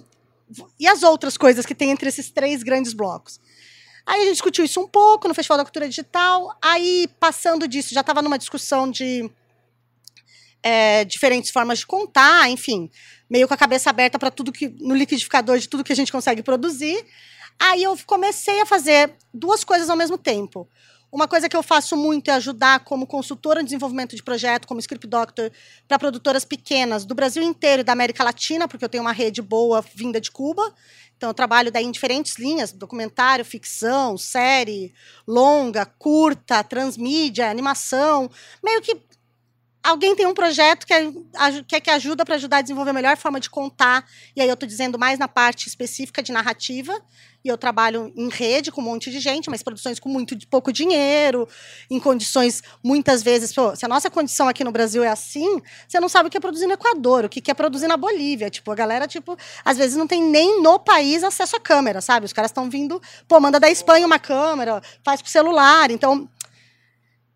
[0.80, 3.40] e as outras coisas que tem entre esses três grandes blocos?
[4.06, 6.58] Aí a gente discutiu isso um pouco no Festival da Cultura Digital.
[6.62, 9.30] Aí, passando disso, já estava numa discussão de
[10.64, 12.90] é, diferentes formas de contar, enfim,
[13.30, 16.12] meio com a cabeça aberta para tudo que no liquidificador de tudo que a gente
[16.12, 17.06] consegue produzir.
[17.60, 20.70] Aí eu comecei a fazer duas coisas ao mesmo tempo.
[21.12, 24.80] Uma coisa que eu faço muito é ajudar como consultora em desenvolvimento de projeto, como
[24.80, 25.52] script doctor,
[25.88, 29.42] para produtoras pequenas do Brasil inteiro e da América Latina, porque eu tenho uma rede
[29.42, 30.74] boa vinda de Cuba.
[31.16, 34.94] Então, eu trabalho daí em diferentes linhas: documentário, ficção, série,
[35.26, 38.30] longa, curta, transmídia, animação.
[38.64, 38.98] Meio que
[39.84, 43.40] alguém tem um projeto que é, que, ajuda para ajudar a desenvolver a melhor forma
[43.40, 44.06] de contar.
[44.36, 46.94] E aí eu estou dizendo mais na parte específica de narrativa
[47.44, 50.72] e eu trabalho em rede com um monte de gente, mas produções com muito pouco
[50.74, 51.48] dinheiro,
[51.90, 53.54] em condições muitas vezes.
[53.54, 56.38] Pô, se a nossa condição aqui no Brasil é assim, você não sabe o que
[56.38, 58.50] é produzir no Equador, o que é produzir na Bolívia.
[58.50, 62.26] Tipo, a galera, tipo, às vezes não tem nem no país acesso à câmera, sabe?
[62.26, 65.90] Os caras estão vindo, pô, manda da Espanha uma câmera, faz com celular.
[65.90, 66.30] Então,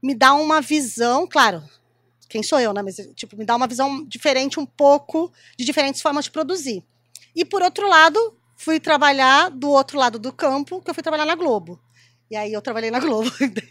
[0.03, 1.63] me dá uma visão, claro,
[2.31, 2.81] quem sou eu, né?
[2.81, 6.83] Mas, tipo, me dá uma visão diferente um pouco de diferentes formas de produzir.
[7.35, 11.25] E, por outro lado, fui trabalhar do outro lado do campo, que eu fui trabalhar
[11.25, 11.79] na Globo.
[12.29, 13.29] E aí eu trabalhei na Globo.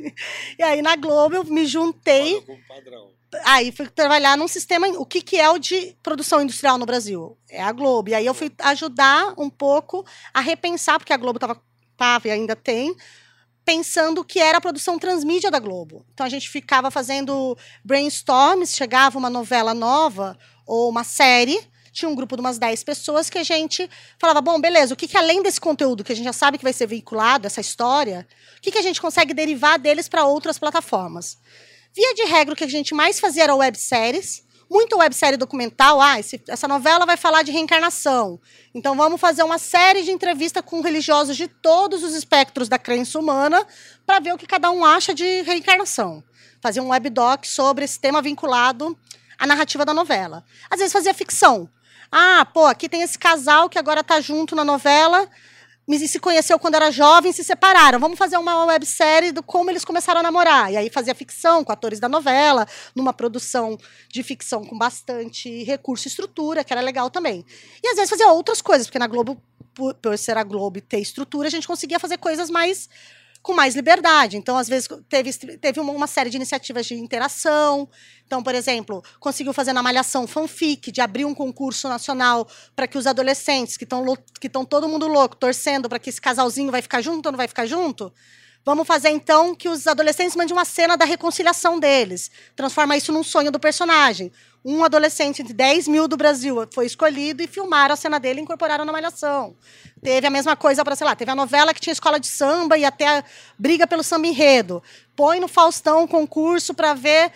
[0.58, 2.44] e aí na Globo eu me juntei.
[3.44, 4.86] Aí fui trabalhar num sistema.
[4.88, 7.38] O que, que é o de produção industrial no Brasil?
[7.48, 8.11] É a Globo.
[8.11, 10.04] E aí eu fui ajudar um pouco
[10.34, 11.61] a repensar, porque a Globo estava
[12.00, 12.96] tava e ainda tem,
[13.71, 16.05] pensando que era a produção transmídia da Globo.
[16.12, 21.57] Então a gente ficava fazendo brainstorms, chegava uma novela nova ou uma série,
[21.93, 25.07] tinha um grupo de umas 10 pessoas que a gente falava, bom, beleza, o que,
[25.07, 28.27] que além desse conteúdo que a gente já sabe que vai ser veiculado, essa história,
[28.59, 31.39] o que, que a gente consegue derivar deles para outras plataformas?
[31.95, 36.01] Via de regra, o que a gente mais fazia era webséries, muito websérie documental.
[36.01, 38.41] Ah, esse, essa novela vai falar de reencarnação.
[38.73, 43.18] Então vamos fazer uma série de entrevistas com religiosos de todos os espectros da crença
[43.18, 43.66] humana
[44.07, 46.23] para ver o que cada um acha de reencarnação.
[46.62, 48.97] Fazer um webdoc sobre esse tema vinculado
[49.37, 50.45] à narrativa da novela.
[50.71, 51.68] Às vezes fazia ficção.
[52.12, 55.29] Ah, pô, aqui tem esse casal que agora está junto na novela,
[55.99, 57.99] se conheceu quando era jovem, se separaram.
[57.99, 60.72] Vamos fazer uma websérie do como eles começaram a namorar.
[60.72, 63.78] E aí fazia ficção com atores da novela, numa produção
[64.09, 67.45] de ficção com bastante recurso e estrutura, que era legal também.
[67.82, 69.43] E às vezes fazia outras coisas, porque na Globo,
[69.74, 72.88] por, por ser a Globo e ter estrutura, a gente conseguia fazer coisas mais
[73.43, 74.36] com mais liberdade.
[74.36, 77.88] Então, às vezes, teve, teve uma, série de iniciativas de interação.
[78.26, 82.99] Então, por exemplo, conseguiu fazer na Malhação fanfic, de abrir um concurso nacional para que
[82.99, 84.05] os adolescentes, que estão
[84.41, 87.49] que todo mundo louco, torcendo para que esse casalzinho vai ficar junto ou não vai
[87.49, 88.12] ficar junto,
[88.64, 92.30] Vamos fazer então que os adolescentes mandem uma cena da reconciliação deles.
[92.54, 94.30] Transforma isso num sonho do personagem.
[94.62, 98.42] Um adolescente de 10 mil do Brasil foi escolhido e filmaram a cena dele e
[98.42, 99.56] incorporaram na malhação.
[100.02, 102.76] Teve a mesma coisa para, sei lá, teve a novela que tinha escola de samba
[102.76, 103.24] e até
[103.58, 104.82] briga pelo samba enredo.
[105.16, 107.32] Põe no Faustão um concurso para ver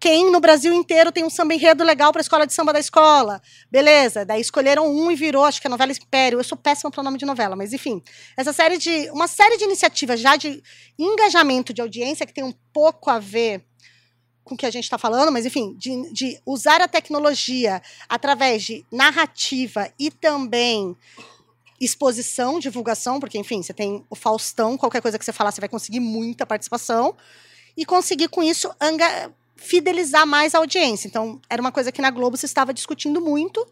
[0.00, 2.78] quem no Brasil inteiro tem um samba enredo legal para a escola de samba da
[2.78, 3.42] escola.
[3.70, 6.38] Beleza, daí escolheram um e virou, acho que é a novela Império.
[6.38, 8.02] Eu sou péssima para o nome de novela, mas enfim.
[8.36, 9.10] Essa série de.
[9.10, 10.62] Uma série de iniciativas já de
[10.98, 13.64] engajamento de audiência que tem um pouco a ver
[14.44, 18.62] com o que a gente está falando, mas enfim, de, de usar a tecnologia através
[18.62, 20.96] de narrativa e também
[21.80, 25.68] exposição, divulgação, porque, enfim, você tem o Faustão, qualquer coisa que você falar, você vai
[25.68, 27.14] conseguir muita participação,
[27.76, 28.68] e conseguir com isso
[29.58, 31.06] fidelizar mais a audiência.
[31.08, 33.66] Então, era uma coisa que na Globo se estava discutindo muito.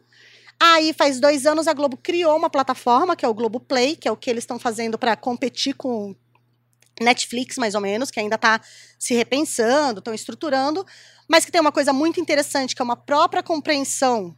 [0.58, 4.08] Aí, faz dois anos, a Globo criou uma plataforma, que é o Globo Play, que
[4.08, 6.14] é o que eles estão fazendo para competir com
[7.00, 8.60] Netflix, mais ou menos, que ainda está
[8.98, 10.84] se repensando, estão estruturando,
[11.28, 14.36] mas que tem uma coisa muito interessante, que é uma própria compreensão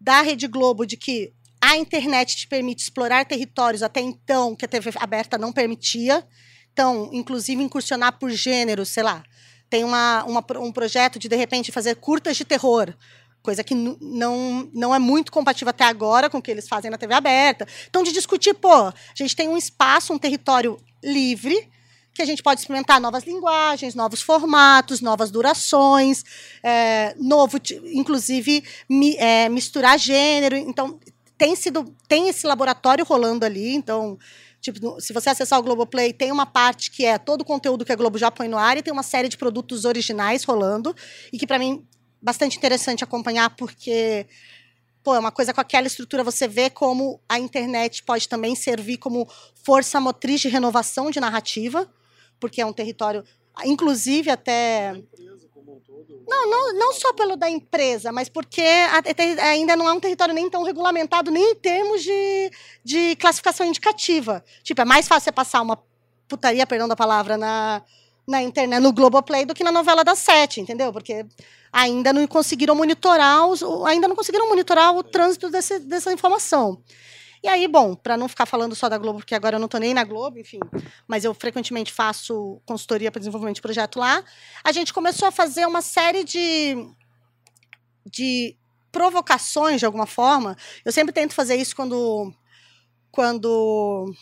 [0.00, 4.68] da Rede Globo de que a internet te permite explorar territórios até então que a
[4.68, 6.26] TV aberta não permitia.
[6.72, 9.22] Então, inclusive, incursionar por gênero, sei lá,
[9.70, 12.92] tem uma, uma, um projeto de, de repente, fazer curtas de terror,
[13.40, 16.98] coisa que não, não é muito compatível até agora com o que eles fazem na
[16.98, 17.66] TV aberta.
[17.88, 21.70] Então, de discutir, pô, a gente tem um espaço, um território livre,
[22.12, 26.24] que a gente pode experimentar novas linguagens, novos formatos, novas durações,
[26.62, 30.56] é, novo, inclusive mi, é, misturar gênero.
[30.56, 30.98] Então,
[31.38, 34.18] tem sido tem esse laboratório rolando ali, então
[34.60, 37.92] Tipo, se você acessar o Globoplay, tem uma parte que é todo o conteúdo que
[37.92, 40.94] a Globo já põe no ar e tem uma série de produtos originais rolando.
[41.32, 41.86] E que, para mim,
[42.20, 44.26] bastante interessante acompanhar, porque
[45.02, 48.98] pô, é uma coisa com aquela estrutura, você vê como a internet pode também servir
[48.98, 49.26] como
[49.64, 51.90] força motriz de renovação de narrativa,
[52.38, 53.24] porque é um território,
[53.64, 55.02] inclusive até
[56.26, 58.62] não, não, não só pelo da empresa, mas porque
[59.42, 62.50] ainda não é um território nem tão regulamentado, nem em termos de,
[62.84, 64.44] de classificação indicativa.
[64.62, 65.78] Tipo, é mais fácil você passar uma
[66.28, 67.82] putaria, perdão da palavra, na,
[68.26, 70.92] na internet, no Globoplay, do que na novela das sete, entendeu?
[70.92, 71.26] Porque
[71.72, 76.82] ainda não conseguiram monitorar os, ainda não conseguiram monitorar o trânsito desse, dessa informação.
[77.42, 79.80] E aí, bom, para não ficar falando só da Globo, porque agora eu não estou
[79.80, 80.60] nem na Globo, enfim,
[81.08, 84.22] mas eu frequentemente faço consultoria para desenvolvimento de projeto lá,
[84.62, 86.76] a gente começou a fazer uma série de,
[88.04, 88.54] de
[88.92, 90.54] provocações, de alguma forma.
[90.84, 92.30] Eu sempre tento fazer isso quando,
[93.10, 94.14] quando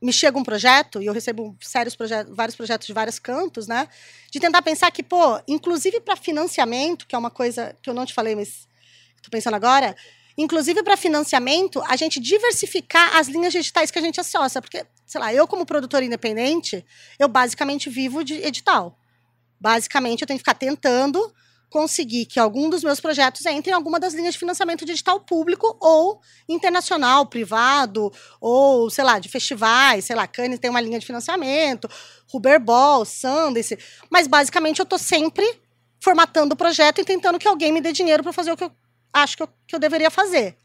[0.00, 3.86] me chega um projeto, e eu recebo sérios projetos, vários projetos de vários cantos, né?
[4.30, 8.06] De tentar pensar que, pô, inclusive para financiamento, que é uma coisa que eu não
[8.06, 8.66] te falei, mas
[9.16, 9.94] estou pensando agora,
[10.36, 14.60] Inclusive, para financiamento, a gente diversificar as linhas digitais que a gente associa.
[14.60, 16.84] Porque, sei lá, eu, como produtora independente,
[17.18, 18.98] eu basicamente vivo de edital.
[19.60, 21.32] Basicamente, eu tenho que ficar tentando
[21.72, 25.74] conseguir que algum dos meus projetos entre em alguma das linhas de financiamento digital público
[25.80, 31.06] ou internacional, privado, ou, sei lá, de festivais, sei lá, Cannes tem uma linha de
[31.06, 31.88] financiamento,
[32.30, 33.78] Ruberball, Sundance,
[34.10, 35.60] mas basicamente eu estou sempre
[35.98, 38.72] formatando o projeto e tentando que alguém me dê dinheiro para fazer o que eu
[39.12, 40.56] acho que eu, que eu deveria fazer.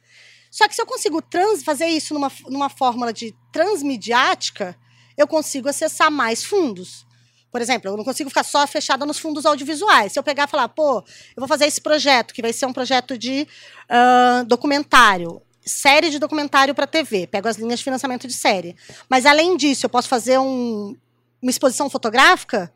[0.50, 4.78] Só que se eu consigo trans, fazer isso numa, numa fórmula de transmediática,
[5.18, 7.06] eu consigo acessar mais fundos.
[7.52, 10.12] Por exemplo, eu não consigo ficar só fechada nos fundos audiovisuais.
[10.12, 12.74] Se eu pegar e falar, pô, eu vou fazer esse projeto, que vai ser um
[12.74, 13.48] projeto de
[13.90, 18.76] uh, documentário, série de documentário para TV, pego as linhas de financiamento de série.
[19.10, 20.96] Mas além disso, eu posso fazer um
[21.42, 22.72] uma exposição fotográfica,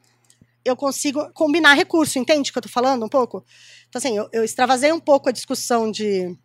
[0.64, 3.44] eu consigo combinar recurso, entende o que eu estou falando um pouco?
[3.90, 6.36] Então, assim, eu, eu extravasei um pouco a discussão de,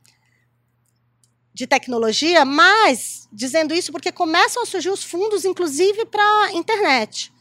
[1.54, 7.32] de tecnologia, mas dizendo isso porque começam a surgir os fundos, inclusive para a internet.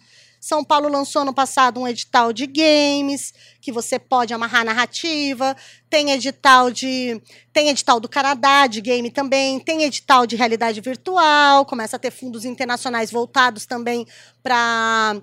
[0.45, 5.57] São Paulo lançou no passado um edital de games, que você pode amarrar narrativa,
[5.89, 7.19] tem edital de
[7.51, 12.11] tem edital do Canadá de game também, tem edital de realidade virtual, começa a ter
[12.11, 14.05] fundos internacionais voltados também
[14.43, 15.19] para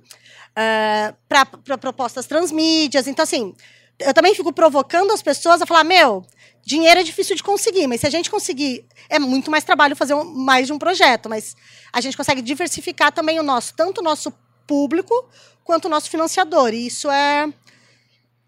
[0.53, 3.07] uh, eh, para propostas transmídias.
[3.07, 3.55] Então assim,
[3.99, 6.25] eu também fico provocando as pessoas a falar, meu,
[6.65, 10.15] dinheiro é difícil de conseguir, mas se a gente conseguir, é muito mais trabalho fazer
[10.15, 11.57] um, mais de um projeto, mas
[11.93, 14.33] a gente consegue diversificar também o nosso, tanto o nosso
[14.67, 15.29] público
[15.65, 16.73] quanto o nosso financiador.
[16.73, 17.53] E isso é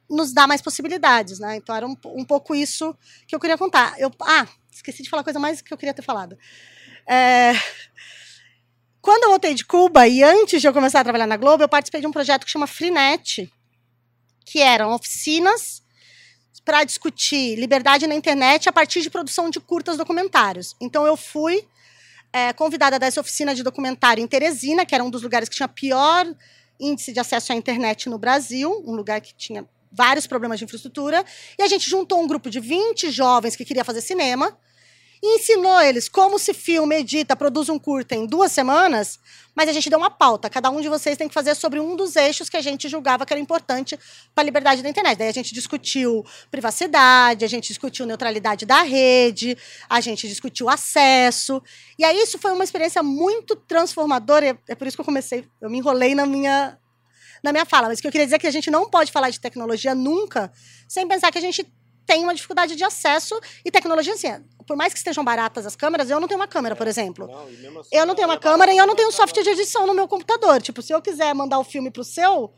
[0.08, 1.56] nos dá mais possibilidades, né?
[1.56, 2.96] Então era um, um pouco isso
[3.26, 3.94] que eu queria contar.
[3.98, 6.38] Eu, ah, esqueci de falar a coisa mais que eu queria ter falado.
[7.06, 7.52] É,
[9.04, 11.68] quando eu voltei de Cuba e antes de eu começar a trabalhar na Globo, eu
[11.68, 13.52] participei de um projeto que chama Freenet,
[14.46, 15.82] que eram oficinas
[16.64, 20.74] para discutir liberdade na internet a partir de produção de curtas documentários.
[20.80, 21.68] Então eu fui
[22.32, 25.68] é, convidada dessa oficina de documentário em Teresina, que era um dos lugares que tinha
[25.68, 26.26] pior
[26.80, 31.22] índice de acesso à internet no Brasil, um lugar que tinha vários problemas de infraestrutura,
[31.58, 34.56] e a gente juntou um grupo de 20 jovens que queria fazer cinema,
[35.26, 39.18] e ensinou eles como se filma, edita, produz um curta em duas semanas,
[39.54, 40.50] mas a gente deu uma pauta.
[40.50, 43.24] Cada um de vocês tem que fazer sobre um dos eixos que a gente julgava
[43.24, 43.98] que era importante
[44.34, 45.16] para a liberdade da internet.
[45.16, 49.56] Daí a gente discutiu privacidade, a gente discutiu neutralidade da rede,
[49.88, 51.62] a gente discutiu acesso.
[51.98, 54.58] E aí isso foi uma experiência muito transformadora.
[54.68, 56.78] É por isso que eu comecei, eu me enrolei na minha
[57.42, 59.12] na minha fala, mas o que eu queria dizer é que a gente não pode
[59.12, 60.50] falar de tecnologia nunca
[60.88, 61.70] sem pensar que a gente
[62.06, 64.44] tem uma dificuldade de acesso e tecnologia assim.
[64.66, 67.26] Por mais que estejam baratas as câmeras, eu não tenho uma câmera, por exemplo.
[67.26, 69.50] Não, assim, eu não tenho uma é câmera e eu não tenho um software de
[69.50, 70.62] edição no meu computador.
[70.62, 72.52] Tipo, se eu quiser mandar o filme pro seu,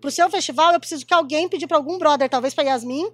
[0.00, 3.10] pro seu festival, eu preciso que alguém pedir para algum brother, talvez para Yasmin,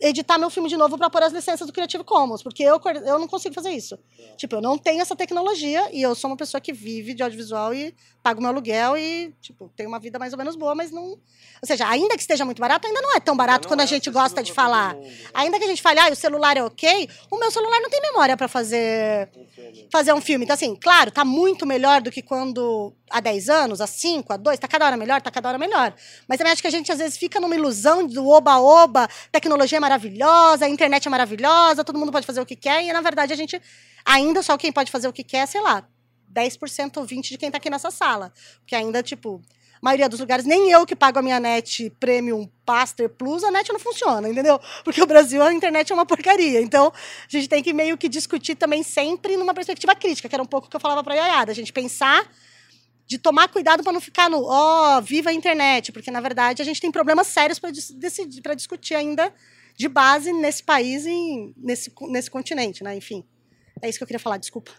[0.00, 3.18] editar meu filme de novo para pôr as licenças do Creative Commons, porque eu, eu
[3.18, 3.98] não consigo fazer isso.
[4.18, 4.34] É.
[4.36, 7.74] Tipo, eu não tenho essa tecnologia e eu sou uma pessoa que vive de audiovisual
[7.74, 11.04] e pago meu aluguel e, tipo, tenho uma vida mais ou menos boa, mas não.
[11.10, 11.18] Ou
[11.66, 14.10] seja, ainda que esteja muito barato, ainda não é tão barato quando é a gente
[14.10, 14.94] gosta de falar.
[14.94, 15.16] Né?
[15.34, 18.00] Ainda que a gente fale, ah, o celular é ok, o meu celular não tem
[18.00, 19.28] memória para fazer,
[19.90, 20.44] fazer um filme.
[20.44, 24.36] Então, assim, claro, tá muito melhor do que quando há 10 anos, há 5, há
[24.36, 25.92] 2, tá cada hora melhor, tá cada hora melhor.
[26.28, 29.80] Mas também acho que a gente às vezes fica numa ilusão do oba-oba, tecnologia é
[29.80, 33.32] maravilhosa, a internet é maravilhosa, todo mundo pode fazer o que quer, e na verdade
[33.32, 33.60] a gente
[34.04, 35.84] ainda só quem pode fazer o que quer, sei lá,
[36.32, 38.32] 10% ou 20% de quem está aqui nessa sala.
[38.60, 39.42] Porque ainda, tipo,
[39.74, 43.50] a maioria dos lugares, nem eu que pago a minha net Premium Paster Plus, a
[43.50, 44.60] net não funciona, entendeu?
[44.84, 46.60] Porque o Brasil, a internet é uma porcaria.
[46.60, 50.42] Então, a gente tem que meio que discutir também sempre numa perspectiva crítica, que era
[50.42, 51.50] um pouco o que eu falava para a Yayada.
[51.50, 52.30] A gente pensar
[53.10, 56.62] de tomar cuidado para não ficar no ó, oh, viva a internet, porque na verdade
[56.62, 59.34] a gente tem problemas sérios para decidir, para discutir ainda
[59.76, 62.94] de base nesse país e nesse, nesse continente, né?
[62.94, 63.24] Enfim,
[63.82, 64.70] é isso que eu queria falar, desculpa.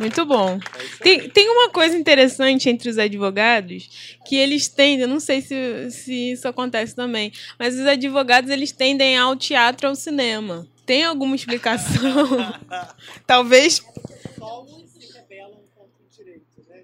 [0.00, 0.58] Muito bom.
[1.02, 6.32] Tem, tem uma coisa interessante entre os advogados que eles tendem, não sei se, se
[6.32, 10.66] isso acontece também, mas os advogados eles tendem ao teatro ao cinema.
[10.88, 12.26] Tem alguma explicação?
[13.26, 13.84] Talvez.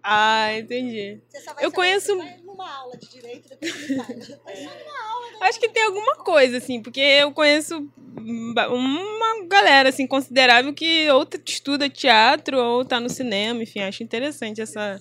[0.02, 1.18] Ah, entendi.
[1.58, 2.12] Eu conheço.
[2.12, 3.88] aula de direito, depois
[5.40, 11.26] Acho que tem alguma coisa, assim, porque eu conheço uma galera assim considerável que ou
[11.46, 15.00] estuda teatro ou está no cinema, enfim, acho interessante essa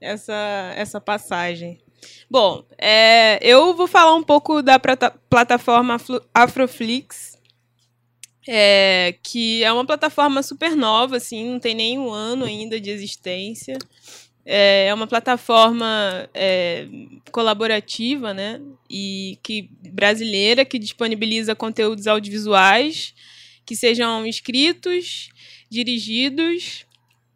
[0.00, 1.80] essa essa passagem.
[2.28, 4.80] Bom, é, eu vou falar um pouco da
[5.30, 5.96] plataforma
[6.34, 7.31] Afroflix,
[8.46, 12.90] é, que é uma plataforma super nova, assim, não tem nem um ano ainda de
[12.90, 13.78] existência.
[14.44, 16.86] É, é uma plataforma é,
[17.30, 18.60] colaborativa, né?
[18.90, 23.14] E que brasileira que disponibiliza conteúdos audiovisuais
[23.64, 25.30] que sejam escritos,
[25.70, 26.84] dirigidos,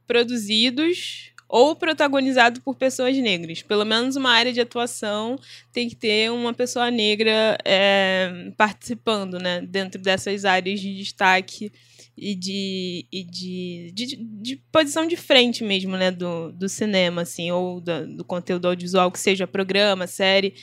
[0.06, 3.62] produzidos ou protagonizados por pessoas negras.
[3.62, 5.38] Pelo menos uma área de atuação
[5.72, 9.60] tem que ter uma pessoa negra é, participando, né?
[9.60, 11.72] Dentro dessas áreas de destaque
[12.16, 17.50] e de, e de, de, de, posição de frente mesmo, né, do, do cinema, assim,
[17.50, 20.54] ou do, do conteúdo audiovisual, que seja programa, série.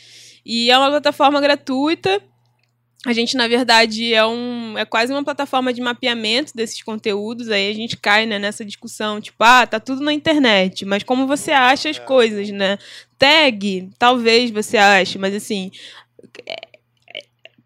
[0.44, 2.22] E é uma plataforma gratuita.
[3.06, 7.50] A gente, na verdade, é, um, é quase uma plataforma de mapeamento desses conteúdos.
[7.50, 11.28] Aí a gente cai né, nessa discussão, tipo, ah, tá tudo na internet, mas como
[11.28, 12.00] você acha as é.
[12.00, 12.78] coisas, né?
[13.20, 15.70] Tag, talvez você ache, mas assim,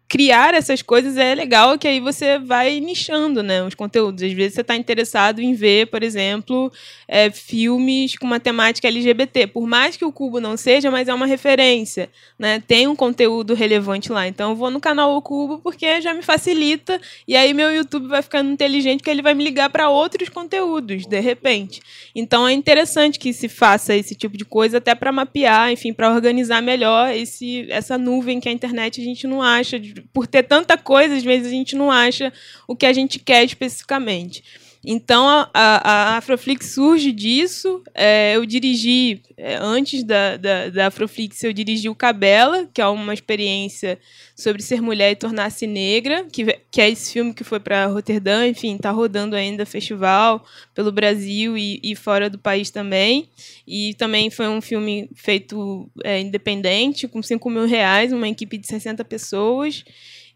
[0.08, 4.22] criar essas coisas é legal, que aí você vai nichando, né, os conteúdos.
[4.22, 6.72] Às vezes você está interessado em ver, por exemplo,
[7.06, 9.46] é, filmes com uma temática LGBT.
[9.48, 12.62] Por mais que o Cubo não seja, mas é uma referência, né?
[12.66, 14.26] Tem um conteúdo relevante lá.
[14.26, 18.08] Então eu vou no canal O Cubo porque já me facilita e aí meu YouTube
[18.08, 21.82] vai ficando inteligente porque ele vai me ligar para outros conteúdos, de repente.
[22.14, 26.10] Então é interessante que se faça esse tipo de coisa até para mapear, enfim, para
[26.10, 30.42] organizar melhor esse essa nuvem que a internet a gente não acha de por ter
[30.42, 32.32] tanta coisa, às vezes a gente não acha
[32.66, 34.42] o que a gente quer especificamente.
[34.84, 37.82] Então, a, a, Afroflix surge disso.
[37.94, 42.86] É, eu dirigi, é, antes da, da, da, Afroflix, eu dirigi o Cabela, que é
[42.86, 43.98] uma experiência
[44.36, 48.46] sobre ser mulher e tornar-se negra, que, que é esse filme que foi para Roterdã,
[48.46, 53.28] enfim, está rodando ainda festival pelo Brasil e, e, fora do país também.
[53.66, 58.66] E também foi um filme feito é, independente, com 5 mil reais, uma equipe de
[58.66, 59.84] 60 pessoas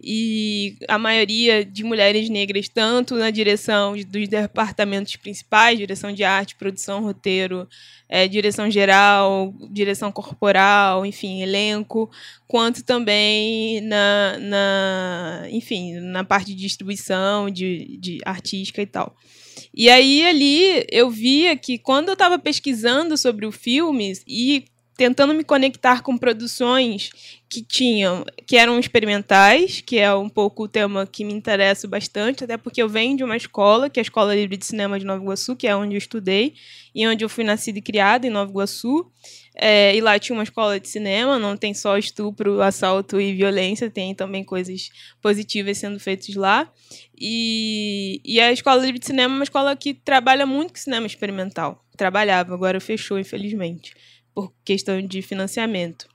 [0.02, 6.56] e a maioria de mulheres negras, tanto na direção dos departamentos principais, direção de arte,
[6.56, 7.68] produção, roteiro,
[8.08, 12.10] é, direção geral, direção corporal, enfim, elenco,
[12.48, 19.16] quanto também na, na enfim, na parte de distribuição, de, de artística e tal.
[19.74, 24.64] E aí ali eu via que quando eu estava pesquisando sobre o filme e
[24.96, 27.10] tentando me conectar com produções
[27.48, 32.44] que tinham, que eram experimentais, que é um pouco o tema que me interessa bastante,
[32.44, 35.04] até porque eu venho de uma escola, que é a Escola Livre de Cinema de
[35.04, 36.54] Nova Iguaçu, que é onde eu estudei
[36.94, 39.10] e onde eu fui nascida e criada em Nova Iguaçu.
[39.54, 43.90] É, e lá tinha uma escola de cinema, não tem só estupro, assalto e violência,
[43.90, 44.90] tem também coisas
[45.20, 46.70] positivas sendo feitas lá.
[47.20, 51.06] E, e a Escola Livre de Cinema é uma escola que trabalha muito com cinema
[51.06, 51.84] experimental.
[51.98, 53.92] Trabalhava, agora fechou, infelizmente
[54.34, 56.06] por questão de financiamento.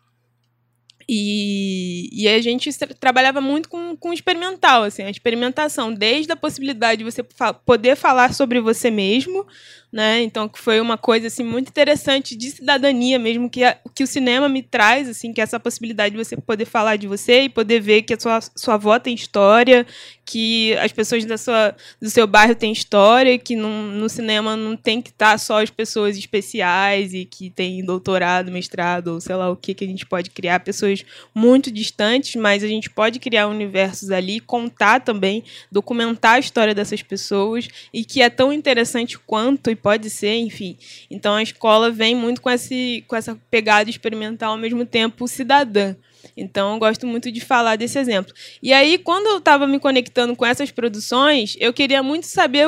[1.10, 7.00] E, e a gente trabalhava muito com, com experimental, assim, a experimentação, desde a possibilidade
[7.00, 9.48] de você fa poder falar sobre você mesmo,
[9.90, 10.22] né?
[10.22, 14.08] Então, que foi uma coisa assim muito interessante de cidadania mesmo que, a, que o
[14.08, 17.50] cinema me traz, assim, que é essa possibilidade de você poder falar de você e
[17.50, 19.88] poder ver que a sua, sua avó tem história,
[20.28, 25.02] que as pessoas da sua, do seu bairro têm história, que no, cinema não tem
[25.02, 29.56] que estar só as pessoas especiais e que tem doutorado, mestrado, ou sei lá o
[29.56, 34.12] que que a gente pode criar, pessoas muito distantes, mas a gente pode criar universos
[34.12, 40.10] ali, contar também, documentar a história dessas pessoas e que é tão interessante quanto pode
[40.10, 40.78] ser, enfim.
[41.10, 45.96] Então a escola vem muito com, esse, com essa pegada experimental ao mesmo tempo cidadã.
[46.36, 48.34] Então, eu gosto muito de falar desse exemplo.
[48.62, 52.68] E aí, quando eu estava me conectando com essas produções, eu queria muito saber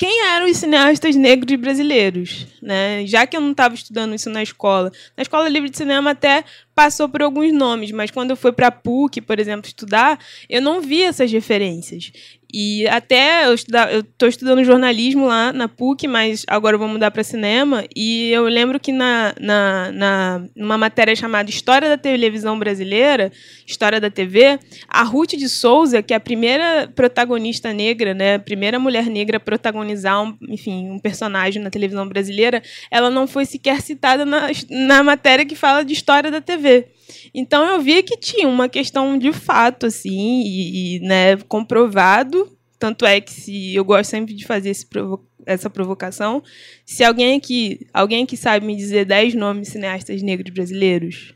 [0.00, 3.04] quem eram os cineastas negros brasileiros, né?
[3.06, 4.90] Já que eu não estava estudando isso na escola.
[5.14, 6.42] Na Escola Livre de Cinema até
[6.74, 10.62] passou por alguns nomes, mas quando eu fui para a PUC, por exemplo, estudar, eu
[10.62, 12.12] não vi essas referências.
[12.52, 17.22] E até eu estou estudando jornalismo lá na PUC, mas agora eu vou mudar para
[17.22, 17.84] cinema.
[17.94, 23.32] E eu lembro que na, na, na numa matéria chamada História da Televisão Brasileira,
[23.66, 28.38] História da TV, a Ruth de Souza, que é a primeira protagonista negra, né, a
[28.38, 33.44] primeira mulher negra a protagonizar um, enfim, um personagem na televisão brasileira, ela não foi
[33.44, 36.88] sequer citada na, na matéria que fala de história da TV.
[37.34, 42.56] Então eu vi que tinha uma questão de fato, assim, e, e né, comprovado.
[42.78, 46.42] Tanto é que se eu gosto sempre de fazer provo essa provocação.
[46.84, 51.34] Se alguém aqui, alguém que sabe me dizer 10 nomes cineastas negros brasileiros,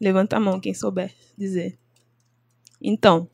[0.00, 1.76] levanta a mão quem souber dizer.
[2.80, 3.28] Então,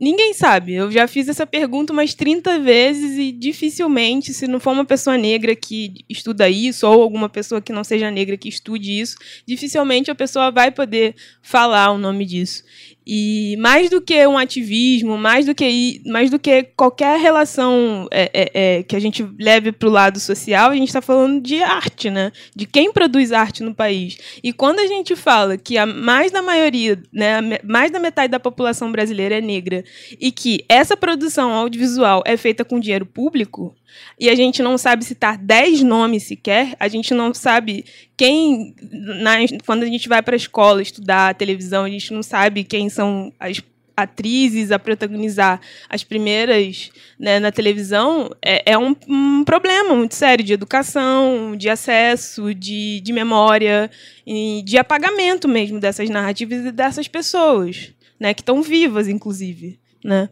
[0.00, 0.72] Ninguém sabe.
[0.72, 5.18] Eu já fiz essa pergunta umas 30 vezes e dificilmente, se não for uma pessoa
[5.18, 10.10] negra que estuda isso, ou alguma pessoa que não seja negra que estude isso, dificilmente
[10.10, 12.64] a pessoa vai poder falar o nome disso.
[13.12, 18.30] E mais do que um ativismo, mais do que, mais do que qualquer relação é,
[18.32, 21.60] é, é, que a gente leve para o lado social, a gente está falando de
[21.60, 22.30] arte, né?
[22.54, 24.16] De quem produz arte no país.
[24.44, 28.38] E quando a gente fala que a mais da maioria, né, mais da metade da
[28.38, 29.82] população brasileira é negra,
[30.20, 33.74] e que essa produção audiovisual é feita com dinheiro público,
[34.18, 37.84] e a gente não sabe citar 10 nomes sequer, a gente não sabe
[38.20, 42.64] quem, na, quando a gente vai para a escola estudar televisão, a gente não sabe
[42.64, 43.62] quem são as
[43.96, 45.58] atrizes a protagonizar
[45.88, 51.70] as primeiras né, na televisão, é, é um, um, problema muito sério de educação, de
[51.70, 53.90] acesso, de, de memória,
[54.26, 59.80] e de apagamento mesmo dessas narrativas e dessas pessoas, né, que estão vivas, inclusive.
[60.04, 60.28] Né?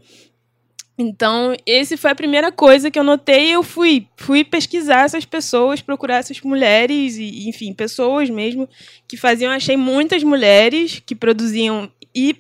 [1.00, 3.54] Então, esse foi a primeira coisa que eu notei.
[3.54, 8.68] Eu fui, fui pesquisar essas pessoas, procurar essas mulheres, e, enfim, pessoas mesmo
[9.06, 9.52] que faziam.
[9.52, 12.34] Achei muitas mulheres que produziam e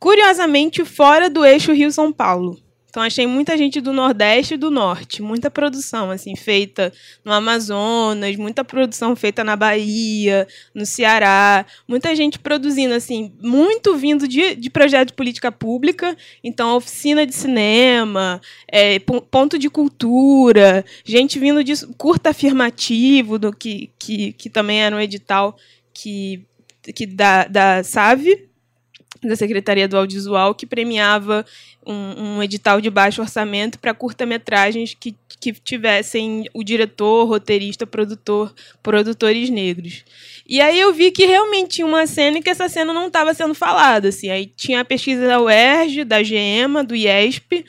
[0.00, 2.60] curiosamente fora do eixo Rio-São Paulo.
[2.90, 6.90] Então achei muita gente do Nordeste e do Norte, muita produção assim feita
[7.22, 14.26] no Amazonas, muita produção feita na Bahia, no Ceará, muita gente produzindo assim, muito vindo
[14.26, 21.38] de, de projeto de política pública, então oficina de cinema, é, ponto de cultura, gente
[21.38, 25.58] vindo de curta afirmativo do que, que, que também era um edital
[25.92, 26.42] que,
[26.94, 28.47] que da, da SAVE,
[29.22, 31.44] da Secretaria do Audiovisual que premiava
[31.86, 38.54] um, um edital de baixo orçamento para curta-metragens que, que tivessem o diretor, roteirista, produtor,
[38.82, 40.04] produtores negros.
[40.46, 43.32] E aí eu vi que realmente tinha uma cena e que essa cena não estava
[43.34, 44.08] sendo falada.
[44.08, 44.30] Assim.
[44.30, 47.64] Aí tinha a pesquisa da UERJ, da GEMA, do IESP,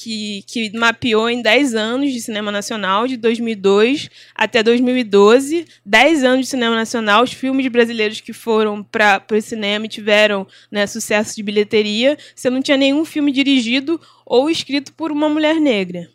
[0.00, 5.66] que, que mapeou em 10 anos de cinema nacional, de 2002 até 2012.
[5.84, 10.46] 10 anos de cinema nacional, os filmes brasileiros que foram para o cinema e tiveram
[10.70, 12.16] né, sucesso de bilheteria.
[12.32, 16.08] Você não tinha nenhum filme dirigido ou escrito por uma mulher negra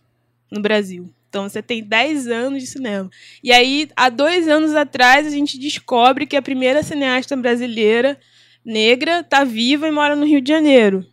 [0.49, 1.13] no Brasil.
[1.27, 3.09] Então você tem 10 anos de cinema.
[3.43, 8.17] E aí, há dois anos atrás, a gente descobre que a primeira cineasta brasileira
[8.63, 11.05] negra está viva e mora no Rio de Janeiro.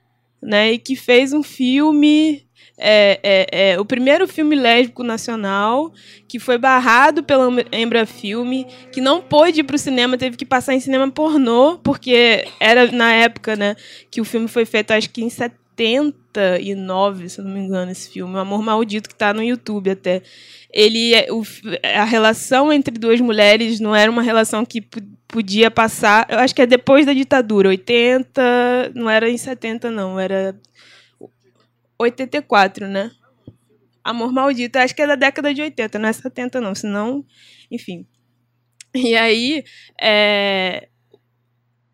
[0.42, 2.48] Né, e que fez um filme
[2.82, 5.92] é, é, é, o primeiro filme lésbico nacional,
[6.26, 10.46] que foi barrado pela Embra Filme, que não pôde ir para o cinema, teve que
[10.46, 13.76] passar em cinema pornô, porque era na época né,
[14.10, 18.34] que o filme foi feito, acho que em 79, se não me engano, esse filme,
[18.34, 20.22] O Amor Maldito, que está no YouTube até.
[20.72, 21.42] Ele, é, o,
[21.94, 24.82] a relação entre duas mulheres não era uma relação que
[25.28, 30.18] podia passar, eu acho que é depois da ditadura, 80, não era em 70 não,
[30.18, 30.58] era
[32.00, 33.10] 84, né?
[34.02, 37.24] Amor Maldito, acho que é da década de 80, não é 70 não, senão,
[37.70, 38.06] enfim.
[38.94, 39.62] E aí,
[40.00, 40.88] é,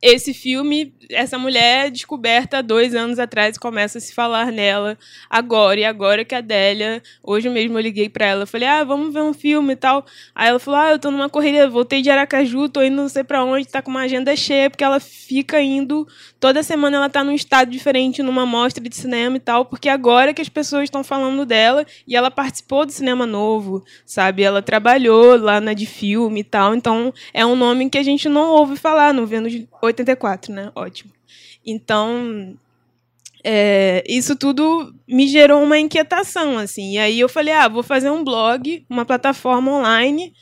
[0.00, 4.96] esse filme, essa mulher descoberta dois anos atrás começa a se falar nela
[5.28, 5.80] agora.
[5.80, 9.22] E agora que a Adélia, hoje mesmo eu liguei para ela, falei, ah, vamos ver
[9.22, 10.04] um filme e tal.
[10.34, 13.24] Aí ela falou, ah, eu tô numa correria, voltei de Aracaju, tô indo não sei
[13.24, 16.06] para onde, tá com uma agenda cheia, porque ela fica indo,
[16.46, 20.32] toda semana ela tá num estado diferente, numa mostra de cinema e tal, porque agora
[20.32, 24.44] que as pessoas estão falando dela e ela participou do cinema novo, sabe?
[24.44, 28.28] Ela trabalhou lá na de filme e tal, então é um nome que a gente
[28.28, 30.70] não ouve falar, não vê nos 84, né?
[30.76, 31.10] Ótimo.
[31.66, 32.56] Então,
[33.42, 36.92] é, isso tudo me gerou uma inquietação, assim.
[36.92, 40.32] E aí eu falei, ah, vou fazer um blog, uma plataforma online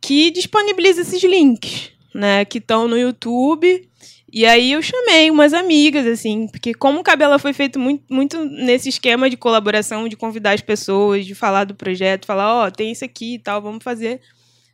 [0.00, 2.44] que disponibiliza esses links, né?
[2.44, 3.87] Que estão no YouTube.
[4.30, 8.44] E aí eu chamei umas amigas, assim, porque como o Cabela foi feito muito, muito
[8.44, 12.70] nesse esquema de colaboração, de convidar as pessoas, de falar do projeto, falar, ó, oh,
[12.70, 14.20] tem isso aqui e tal, vamos fazer.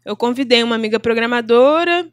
[0.05, 2.07] Eu convidei uma amiga programadora,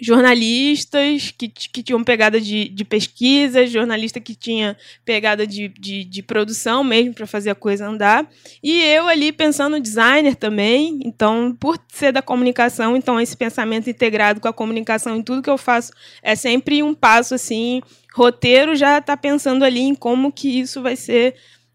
[0.00, 6.22] jornalistas que, que tinham pegada de, de pesquisa, jornalista que tinha pegada de, de, de
[6.22, 8.26] produção mesmo para fazer a coisa andar.
[8.62, 14.40] E eu ali pensando designer também, então, por ser da comunicação, então esse pensamento integrado
[14.40, 17.82] com a comunicação em tudo que eu faço é sempre um passo assim.
[18.14, 21.34] Roteiro já está pensando ali em como que isso vai ser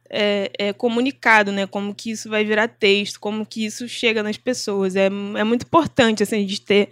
[0.09, 1.67] é, é, comunicado, né?
[1.67, 4.95] Como que isso vai virar texto, como que isso chega nas pessoas.
[4.95, 6.89] É, é muito importante assim, a gente ter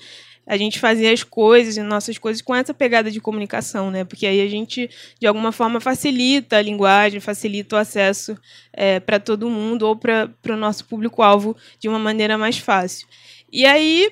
[0.47, 4.03] a gente fazia as coisas, nossas coisas com essa pegada de comunicação, né?
[4.03, 4.89] Porque aí a gente,
[5.19, 8.37] de alguma forma, facilita a linguagem, facilita o acesso
[8.71, 13.07] é, para todo mundo ou para o nosso público-alvo de uma maneira mais fácil.
[13.51, 14.11] E aí,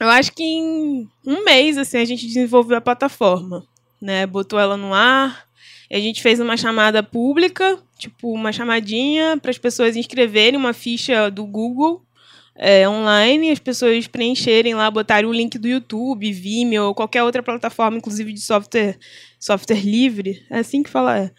[0.00, 3.66] eu acho que em um mês, assim, a gente desenvolveu a plataforma,
[4.00, 4.26] né?
[4.26, 5.46] Botou ela no ar,
[5.90, 11.30] a gente fez uma chamada pública, tipo, uma chamadinha para as pessoas inscreverem uma ficha
[11.30, 12.04] do Google
[12.56, 17.42] é, online, as pessoas preencherem lá, botarem o link do YouTube, Vimeo ou qualquer outra
[17.42, 18.96] plataforma, inclusive de software,
[19.40, 21.18] software livre, é assim que fala.
[21.18, 21.30] É.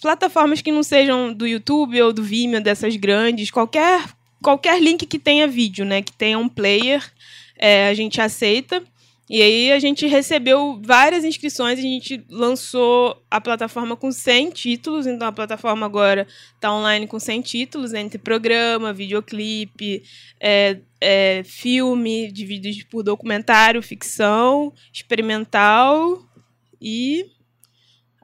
[0.00, 4.02] Plataformas que não sejam do YouTube ou do Vimeo, dessas grandes, qualquer,
[4.42, 7.04] qualquer link que tenha vídeo, né, que tenha um player,
[7.58, 8.82] é, a gente aceita.
[9.30, 15.06] E aí a gente recebeu várias inscrições, a gente lançou a plataforma com 100 títulos,
[15.06, 16.26] então a plataforma agora
[16.56, 20.02] está online com 100 títulos, entre programa, videoclipe,
[20.40, 26.28] é, é, filme, dividido por documentário, ficção, experimental
[26.82, 27.24] e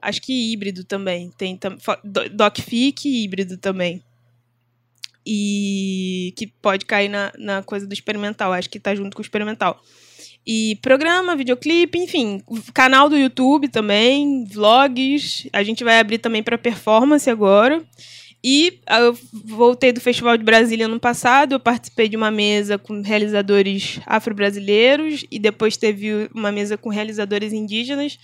[0.01, 1.31] acho que híbrido também.
[1.37, 1.57] Tem
[2.33, 4.03] docfic e híbrido também.
[5.25, 9.25] E que pode cair na, na coisa do experimental, acho que está junto com o
[9.25, 9.81] experimental.
[10.49, 12.41] E programa, videoclipe, enfim,
[12.73, 15.45] canal do YouTube também, vlogs.
[15.51, 17.83] A gente vai abrir também para performance agora.
[18.41, 22.77] E ah, eu voltei do Festival de Brasília ano passado, eu participei de uma mesa
[22.77, 28.17] com realizadores afro-brasileiros e depois teve uma mesa com realizadores indígenas.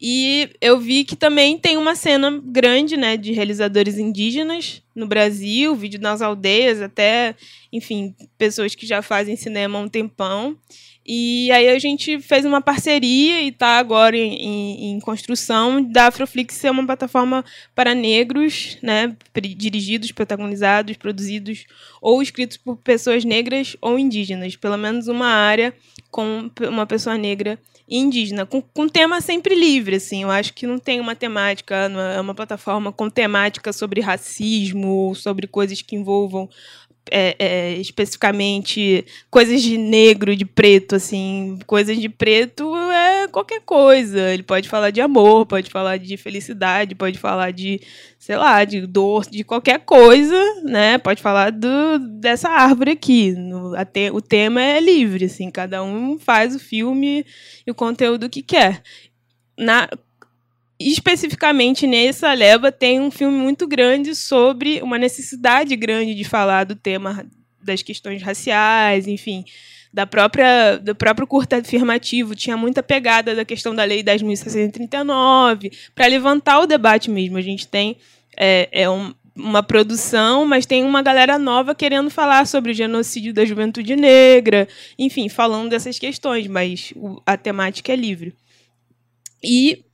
[0.00, 5.74] E eu vi que também tem uma cena grande, né, de realizadores indígenas no Brasil,
[5.74, 7.34] vídeo nas aldeias, até,
[7.70, 10.56] enfim, pessoas que já fazem cinema há um tempão.
[11.10, 16.08] E aí a gente fez uma parceria e está agora em, em, em, construção da
[16.08, 17.42] Afroflix ser uma plataforma
[17.74, 19.16] para negros, né,
[19.56, 21.64] dirigidos, protagonizados, produzidos
[22.02, 25.72] ou escritos por pessoas negras ou indígenas, pelo menos uma área
[26.10, 30.66] com uma pessoa negra e indígena, com, com tema sempre livre, assim, eu acho que
[30.66, 36.50] não tem uma temática, é uma plataforma com temática sobre racismo, sobre coisas que envolvam
[37.10, 44.32] é, é, especificamente coisas de negro, de preto, assim, coisas de preto é qualquer coisa.
[44.32, 47.80] Ele pode falar de amor, pode falar de felicidade, pode falar de,
[48.18, 50.98] sei lá, de dor, de qualquer coisa, né?
[50.98, 53.32] Pode falar do, dessa árvore aqui.
[53.32, 57.24] No, te, o tema é livre, assim, cada um faz o filme
[57.66, 58.82] e o conteúdo que quer.
[59.58, 59.88] Na,
[60.78, 66.76] especificamente nessa leva tem um filme muito grande sobre uma necessidade grande de falar do
[66.76, 67.26] tema
[67.62, 69.44] das questões raciais, enfim,
[69.92, 76.06] da própria do próprio curta afirmativo tinha muita pegada da questão da lei 10.639 para
[76.06, 77.36] levantar o debate mesmo.
[77.36, 77.96] A gente tem
[78.36, 83.34] é, é um, uma produção, mas tem uma galera nova querendo falar sobre o genocídio
[83.34, 84.68] da juventude negra,
[84.98, 86.92] enfim, falando dessas questões, mas
[87.26, 88.34] a temática é livre.
[89.42, 89.84] E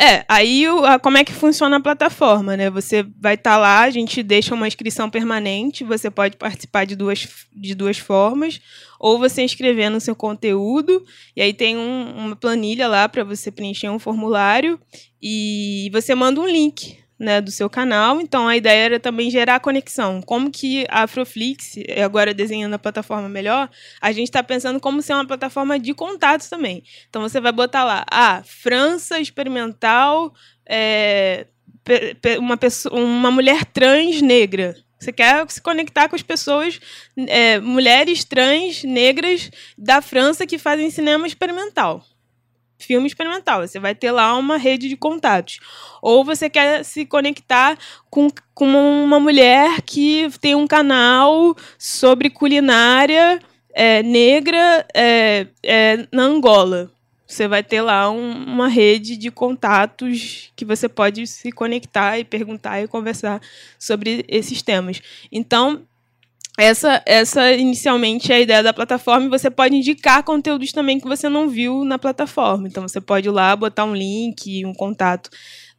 [0.00, 2.70] é, aí o, a, como é que funciona a plataforma, né?
[2.70, 6.96] Você vai estar tá lá, a gente deixa uma inscrição permanente, você pode participar de
[6.96, 8.60] duas, de duas formas,
[8.98, 11.04] ou você inscrever no seu conteúdo,
[11.36, 14.80] e aí tem um, uma planilha lá para você preencher um formulário,
[15.20, 18.20] e você manda um link né, do seu canal.
[18.20, 20.20] Então a ideia era também gerar conexão.
[20.20, 23.70] Como que a Afroflix, agora desenhando a plataforma melhor,
[24.00, 26.82] a gente está pensando como ser uma plataforma de contatos também.
[27.08, 30.34] Então você vai botar lá, ah, França experimental,
[30.66, 31.46] é,
[32.38, 34.76] uma, pessoa, uma mulher trans negra.
[34.98, 36.80] Você quer se conectar com as pessoas,
[37.16, 42.04] é, mulheres trans negras da França que fazem cinema experimental
[42.84, 43.66] filme experimental.
[43.66, 45.60] Você vai ter lá uma rede de contatos.
[46.00, 47.78] Ou você quer se conectar
[48.10, 48.66] com, com
[49.04, 53.40] uma mulher que tem um canal sobre culinária
[53.74, 56.90] é, negra é, é, na Angola.
[57.26, 62.24] Você vai ter lá um, uma rede de contatos que você pode se conectar e
[62.24, 63.40] perguntar e conversar
[63.78, 65.00] sobre esses temas.
[65.30, 65.86] Então,
[66.58, 71.08] essa, essa inicialmente é a ideia da plataforma e você pode indicar conteúdos também que
[71.08, 72.68] você não viu na plataforma.
[72.68, 75.30] Então você pode ir lá botar um link, um contato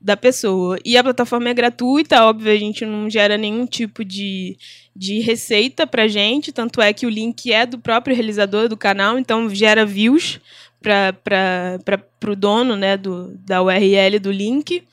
[0.02, 0.78] da pessoa.
[0.84, 4.58] E a plataforma é gratuita, óbvio, a gente não gera nenhum tipo de,
[4.94, 9.18] de receita pra gente, tanto é que o link é do próprio realizador do canal,
[9.18, 10.42] então gera views
[10.82, 14.84] para o dono né, do, da URL do link.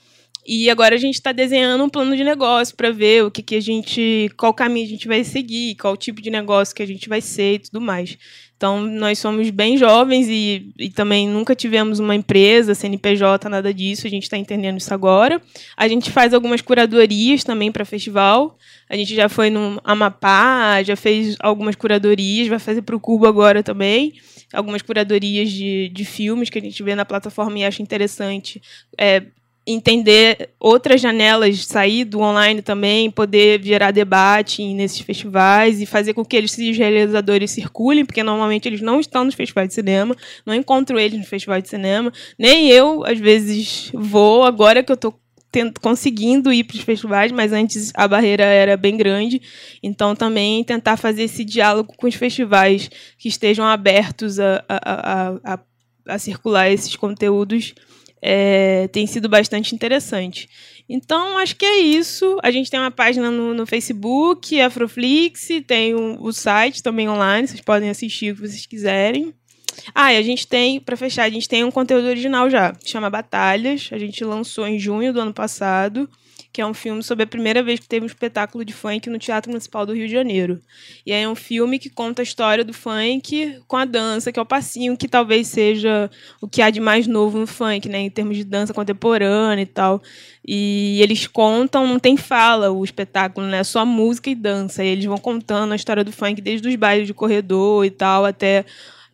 [0.47, 3.55] E agora a gente está desenhando um plano de negócio para ver o que, que
[3.55, 7.09] a gente, qual caminho a gente vai seguir, qual tipo de negócio que a gente
[7.09, 8.17] vai ser e tudo mais.
[8.61, 14.07] Então, nós somos bem jovens e, e também nunca tivemos uma empresa, CNPJ, nada disso.
[14.07, 15.41] A gente está entendendo isso agora.
[15.75, 18.59] A gente faz algumas curadorias também para festival.
[18.87, 23.27] A gente já foi no Amapá, já fez algumas curadorias, vai fazer para o Cubo
[23.27, 24.13] agora também.
[24.53, 28.61] Algumas curadorias de, de filmes que a gente vê na plataforma e acha interessante
[28.99, 29.23] é,
[29.73, 36.25] entender outras janelas, sair do online também, poder gerar debate nesses festivais e fazer com
[36.25, 40.55] que eles, esses realizadores, circulem, porque normalmente eles não estão nos festivais de cinema, não
[40.55, 45.19] encontro eles no festival de cinema, nem eu, às vezes, vou, agora que eu estou
[45.81, 49.43] conseguindo ir para os festivais, mas antes a barreira era bem grande.
[49.83, 55.55] Então, também tentar fazer esse diálogo com os festivais que estejam abertos a, a, a,
[55.55, 55.61] a,
[56.07, 57.75] a circular esses conteúdos
[58.23, 60.49] é, tem sido bastante interessante.
[60.89, 62.39] Então, acho que é isso.
[62.43, 67.61] A gente tem uma página no, no Facebook, Afroflix, tem o site também online, vocês
[67.61, 69.33] podem assistir o que vocês quiserem.
[69.95, 73.09] Ah, e a gente tem, para fechar, a gente tem um conteúdo original já, chama
[73.09, 73.89] Batalhas.
[73.93, 76.09] A gente lançou em junho do ano passado
[76.53, 79.19] que é um filme sobre a primeira vez que teve um espetáculo de funk no
[79.19, 80.61] Teatro Municipal do Rio de Janeiro.
[81.07, 84.43] E é um filme que conta a história do funk com a dança, que é
[84.43, 88.11] o passinho que talvez seja o que há de mais novo no funk, né, em
[88.11, 90.03] termos de dança contemporânea e tal.
[90.45, 94.83] E eles contam, não tem fala o espetáculo, né, só música e dança.
[94.83, 98.25] E eles vão contando a história do funk desde os bailes de corredor e tal
[98.25, 98.65] até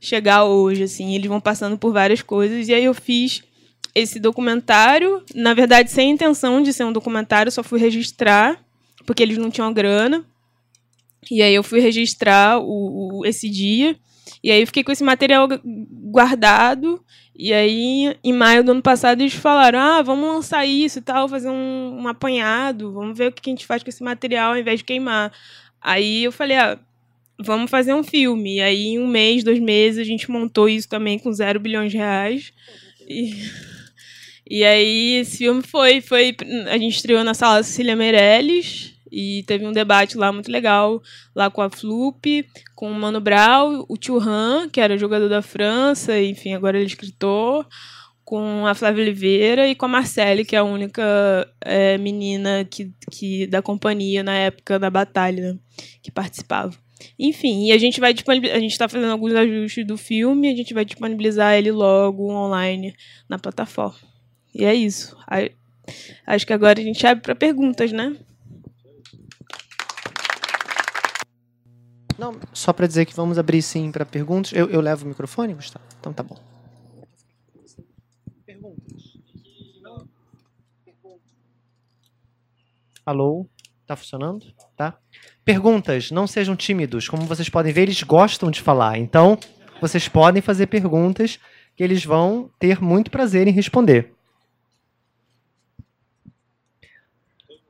[0.01, 1.15] chegar hoje, assim.
[1.15, 3.43] Eles vão passando por várias coisas e aí eu fiz
[3.97, 8.63] esse documentário, na verdade, sem intenção de ser um documentário, só fui registrar,
[9.07, 10.23] porque eles não tinham grana.
[11.31, 13.97] E aí eu fui registrar o, o esse dia.
[14.45, 17.03] E aí fiquei com esse material guardado
[17.35, 21.27] E aí, em maio do ano passado, eles falaram: ah, vamos lançar isso e tal,
[21.27, 24.59] fazer um, um apanhado, vamos ver o que a gente faz com esse material ao
[24.59, 25.33] invés de queimar.
[25.81, 26.79] Aí eu falei: ah,
[27.39, 28.57] vamos fazer um filme.
[28.57, 31.93] E aí, em um mês, dois meses, a gente montou isso também com zero bilhões
[31.93, 32.53] de reais.
[33.09, 33.33] E,
[34.49, 36.37] e aí, esse filme foi, foi.
[36.71, 38.95] A gente estreou na sala Cecília Meirelles.
[39.11, 41.01] E teve um debate lá muito legal,
[41.35, 42.45] lá com a Flup,
[42.75, 46.89] com o Mano Brown, o Thuram, que era jogador da França, enfim, agora ele é
[46.89, 47.67] escritor,
[48.25, 52.93] com a Flávia Oliveira e com a Marcele, que é a única é, menina que,
[53.11, 55.59] que da companhia na época da batalha né,
[56.03, 56.77] que participava.
[57.19, 60.57] Enfim, e a gente vai disponibilizar, a gente está fazendo alguns ajustes do filme, a
[60.57, 62.93] gente vai disponibilizar ele logo online
[63.29, 64.06] na plataforma.
[64.59, 65.15] E é isso.
[66.27, 68.17] Acho que agora a gente abre para perguntas, né?
[72.19, 74.53] Não, só para dizer que vamos abrir sim para perguntas.
[74.55, 75.85] Eu, eu levo o microfone, Gustavo?
[76.01, 76.39] Então tá bom.
[78.47, 79.19] Perguntas.
[83.05, 83.47] Alô?
[83.87, 84.47] Tá funcionando?
[84.75, 84.99] Tá?
[85.45, 87.11] Perguntas, não sejam tímidos.
[87.11, 88.99] Como vocês podem ver, eles gostam de falar.
[88.99, 89.39] Então,
[89.83, 91.39] vocês podem fazer perguntas
[91.77, 94.16] que eles vão ter muito prazer em responder.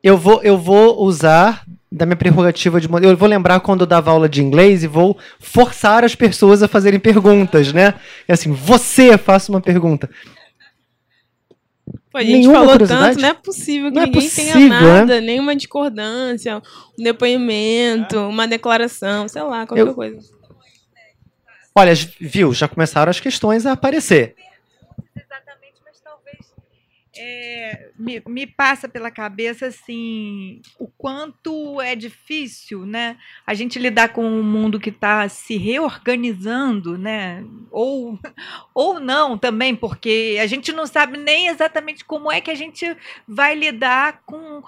[0.07, 4.13] Eu vou, eu vou usar da minha prerrogativa de Eu vou lembrar quando eu dava
[4.13, 7.95] aula de inglês e vou forçar as pessoas a fazerem perguntas, né?
[8.29, 10.09] É assim, você faça uma pergunta.
[12.13, 14.53] Pô, a gente Nenhuma falou tanto, não é possível que não é ninguém é possível,
[14.53, 15.21] tenha nada, né?
[15.21, 16.63] nenhuma discordância,
[16.97, 19.93] um depoimento, uma declaração, sei lá, qualquer eu...
[19.93, 20.21] coisa.
[21.75, 24.37] Olha, viu, já começaram as questões a aparecer.
[27.19, 33.17] É, me, me, passa pela cabeça assim o quanto é difícil, né?
[33.47, 37.45] A gente lidar com um mundo que está se reorganizando, né?
[37.71, 38.19] Ou,
[38.75, 42.97] ou não também, porque a gente não sabe nem exatamente como é que a gente
[43.27, 44.63] vai lidar com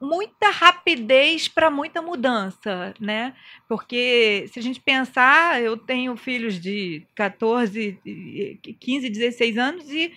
[0.00, 3.34] muita rapidez para muita mudança, né?
[3.68, 7.98] Porque se a gente pensar, eu tenho filhos de 14,
[8.78, 10.12] 15, 16 anos e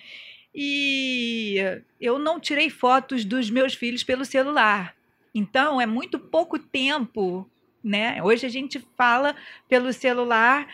[0.60, 1.56] e
[2.00, 4.92] eu não tirei fotos dos meus filhos pelo celular.
[5.32, 7.48] Então, é muito pouco tempo,
[7.82, 8.20] né?
[8.24, 9.36] Hoje a gente fala
[9.68, 10.66] pelo celular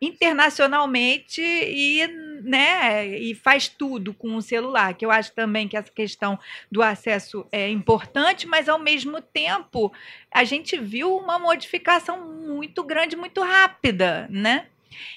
[0.00, 2.06] internacionalmente e,
[2.42, 6.38] né, e faz tudo com o celular, que eu acho também que essa questão
[6.72, 9.92] do acesso é importante, mas ao mesmo tempo
[10.32, 14.68] a gente viu uma modificação muito grande, muito rápida, né?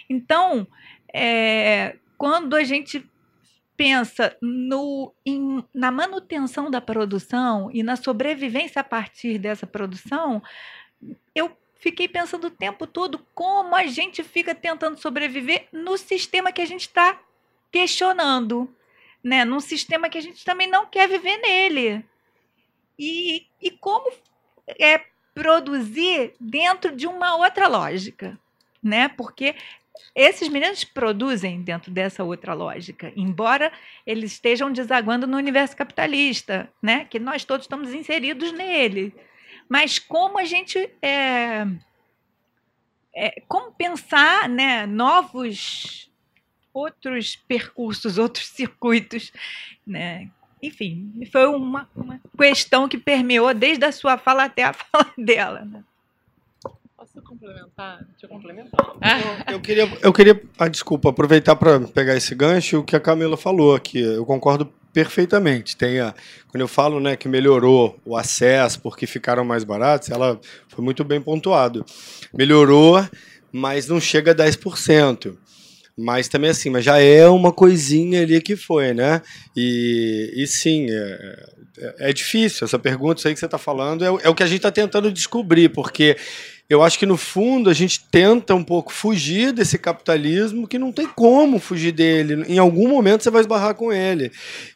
[0.10, 0.68] Então,
[1.14, 3.10] é, quando a gente
[3.82, 10.40] pensa no, em, na manutenção da produção e na sobrevivência a partir dessa produção,
[11.34, 16.62] eu fiquei pensando o tempo todo como a gente fica tentando sobreviver no sistema que
[16.62, 17.20] a gente está
[17.72, 18.72] questionando,
[19.24, 19.44] né?
[19.44, 22.06] Num sistema que a gente também não quer viver nele.
[23.00, 24.12] E, e como
[24.80, 25.04] é
[25.34, 28.38] produzir dentro de uma outra lógica,
[28.84, 29.08] né?
[29.08, 29.56] Porque
[30.16, 33.72] esses meninos produzem dentro dessa outra lógica, embora
[34.06, 37.06] eles estejam desaguando no universo capitalista, né?
[37.06, 39.14] Que nós todos estamos inseridos nele.
[39.70, 41.66] Mas como a gente é,
[43.14, 44.86] é, como pensar, né?
[44.86, 46.10] Novos
[46.74, 49.32] outros percursos, outros circuitos,
[49.86, 50.30] né?
[50.62, 55.66] Enfim, foi uma, uma questão que permeou desde a sua fala até a fala dela.
[55.66, 55.84] Né?
[57.42, 58.06] Complementar?
[58.12, 58.96] Deixa eu complementar.
[59.48, 63.00] Eu, eu queria, eu queria ah, desculpa, aproveitar para pegar esse gancho o que a
[63.00, 64.00] Camila falou aqui.
[64.00, 65.76] Eu concordo perfeitamente.
[65.76, 66.14] Tem a,
[66.50, 71.04] quando eu falo né, que melhorou o acesso porque ficaram mais baratos, ela foi muito
[71.04, 71.84] bem pontuado.
[72.32, 73.04] Melhorou,
[73.52, 75.36] mas não chega a 10%.
[75.98, 79.20] Mas também assim, mas já é uma coisinha ali que foi, né?
[79.56, 81.46] E, e sim, é,
[81.80, 82.66] é, é difícil.
[82.66, 84.72] Essa pergunta, isso aí que você está falando, é, é o que a gente está
[84.72, 86.16] tentando descobrir, porque
[86.72, 90.90] eu acho que no fundo a gente tenta um pouco fugir desse capitalismo que não
[90.90, 92.46] tem como fugir dele.
[92.48, 94.32] Em algum momento você vai esbarrar com ele.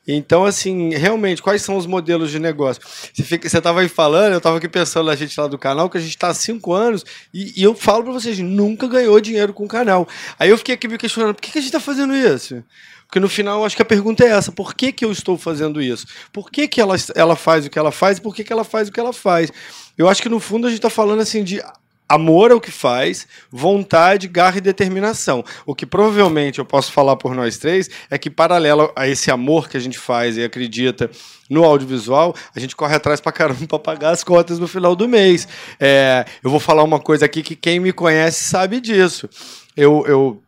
[0.06, 2.84] Então, assim, realmente, quais são os modelos de negócio?
[3.14, 6.02] Você estava aí falando, eu estava aqui pensando na gente lá do canal, que a
[6.02, 9.64] gente está há cinco anos e, e eu falo para vocês, nunca ganhou dinheiro com
[9.64, 10.06] o canal.
[10.38, 12.62] Aí eu fiquei aqui me questionando, por que, que a gente está fazendo isso?
[13.08, 15.82] Porque no final acho que a pergunta é essa: por que, que eu estou fazendo
[15.82, 16.06] isso?
[16.34, 18.89] Por que, que ela, ela faz o que ela faz por que, que ela faz
[18.89, 19.52] o que ela faz?
[19.98, 21.62] Eu acho que no fundo a gente está falando assim de
[22.08, 25.43] amor ao que faz, vontade, garra e determinação.
[25.66, 29.68] O que provavelmente eu posso falar por nós três é que, paralelo a esse amor
[29.68, 31.10] que a gente faz e acredita
[31.49, 35.08] no audiovisual, a gente corre atrás pra caramba pra pagar as contas no final do
[35.08, 35.47] mês.
[35.80, 39.30] É, eu vou falar uma coisa aqui que quem me conhece sabe disso.
[39.76, 40.41] Eu, eu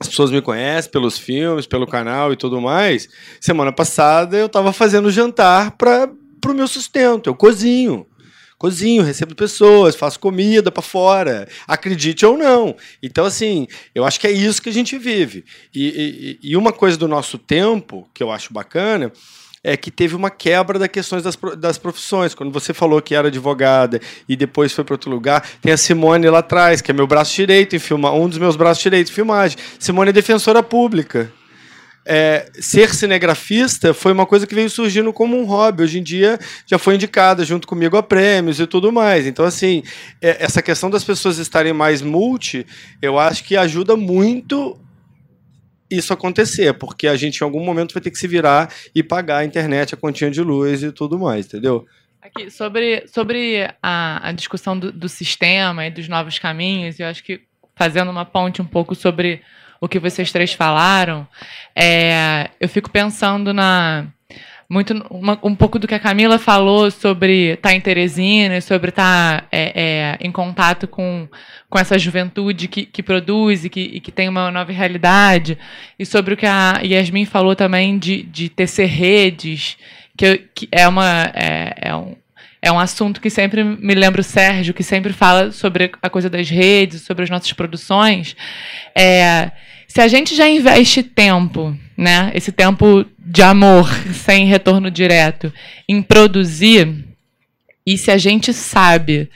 [0.00, 3.06] as pessoas me conhecem pelos filmes, pelo canal e tudo mais.
[3.38, 6.08] Semana passada eu estava fazendo jantar para
[6.46, 7.28] o meu sustento.
[7.28, 8.06] Eu cozinho.
[8.60, 12.76] Cozinho, recebo pessoas, faço comida para fora, acredite ou não.
[13.02, 15.46] Então, assim, eu acho que é isso que a gente vive.
[15.74, 19.10] E, e, e uma coisa do nosso tempo, que eu acho bacana,
[19.64, 22.34] é que teve uma quebra das questões das, das profissões.
[22.34, 23.98] Quando você falou que era advogada
[24.28, 27.34] e depois foi para outro lugar, tem a Simone lá atrás, que é meu braço
[27.34, 29.56] direito em filmar, um dos meus braços direitos em filmagem.
[29.78, 31.32] Simone é defensora pública.
[32.12, 35.84] É, ser cinegrafista foi uma coisa que veio surgindo como um hobby.
[35.84, 39.28] Hoje em dia já foi indicada junto comigo a prêmios e tudo mais.
[39.28, 39.84] Então, assim,
[40.20, 42.66] é, essa questão das pessoas estarem mais multi,
[43.00, 44.76] eu acho que ajuda muito
[45.88, 49.38] isso acontecer, porque a gente em algum momento vai ter que se virar e pagar
[49.38, 51.86] a internet, a continha de luz e tudo mais, entendeu?
[52.20, 57.22] Aqui, sobre, sobre a, a discussão do, do sistema e dos novos caminhos, eu acho
[57.22, 57.42] que
[57.76, 59.42] fazendo uma ponte um pouco sobre
[59.80, 61.26] o que vocês três falaram,
[61.74, 64.06] é, eu fico pensando na
[64.68, 68.90] muito uma, um pouco do que a Camila falou sobre estar tá em Teresina, sobre
[68.90, 71.26] estar tá, é, é, em contato com,
[71.68, 75.58] com essa juventude que, que produz e que, e que tem uma nova realidade,
[75.98, 79.76] e sobre o que a Yasmin falou também de, de tecer redes,
[80.16, 82.14] que, que é, uma, é, é um,
[82.62, 86.28] é um assunto que sempre me lembra o Sérgio, que sempre fala sobre a coisa
[86.28, 88.36] das redes, sobre as nossas produções.
[88.96, 89.50] É,
[89.88, 95.52] se a gente já investe tempo, né, esse tempo de amor sem retorno direto,
[95.88, 97.06] em produzir,
[97.86, 99.30] e se a gente sabe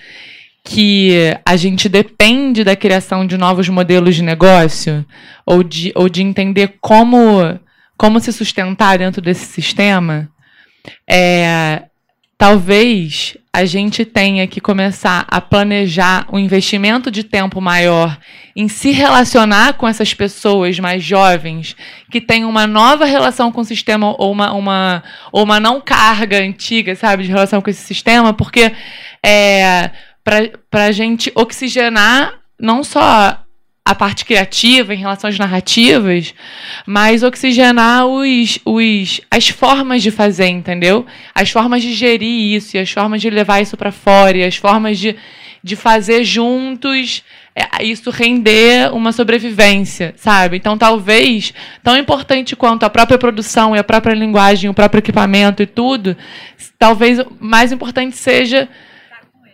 [0.63, 5.05] que a gente depende da criação de novos modelos de negócio,
[5.45, 7.59] ou de, ou de entender como,
[7.97, 10.31] como se sustentar dentro desse sistema,
[11.09, 11.83] é,
[12.37, 18.19] talvez a gente tenha que começar a planejar um investimento de tempo maior
[18.57, 21.77] em se relacionar com essas pessoas mais jovens
[22.11, 26.39] que têm uma nova relação com o sistema ou uma, uma, ou uma não carga
[26.39, 28.73] antiga, sabe, de relação com esse sistema, porque
[29.25, 29.91] é,
[30.25, 33.44] para a gente oxigenar não só
[33.87, 36.35] a parte criativa em relação às narrativas,
[36.87, 41.05] mas oxigenar os, os, as formas de fazer, entendeu?
[41.35, 44.57] As formas de gerir isso, e as formas de levar isso para fora, e as
[44.57, 45.15] formas de,
[45.63, 47.23] de fazer juntos
[47.55, 50.57] é, isso render uma sobrevivência, sabe?
[50.57, 55.63] Então, talvez, tão importante quanto a própria produção e a própria linguagem, o próprio equipamento
[55.63, 56.17] e tudo,
[56.79, 58.67] talvez mais importante seja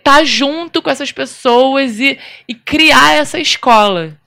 [0.01, 4.19] estar tá junto com essas pessoas e, e criar essa escola,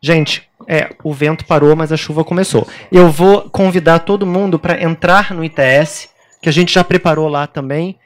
[0.00, 2.66] Gente, é, o vento parou, mas a chuva começou.
[2.90, 6.08] Eu vou convidar todo mundo para entrar no ITS,
[6.40, 7.98] que a gente já preparou lá também.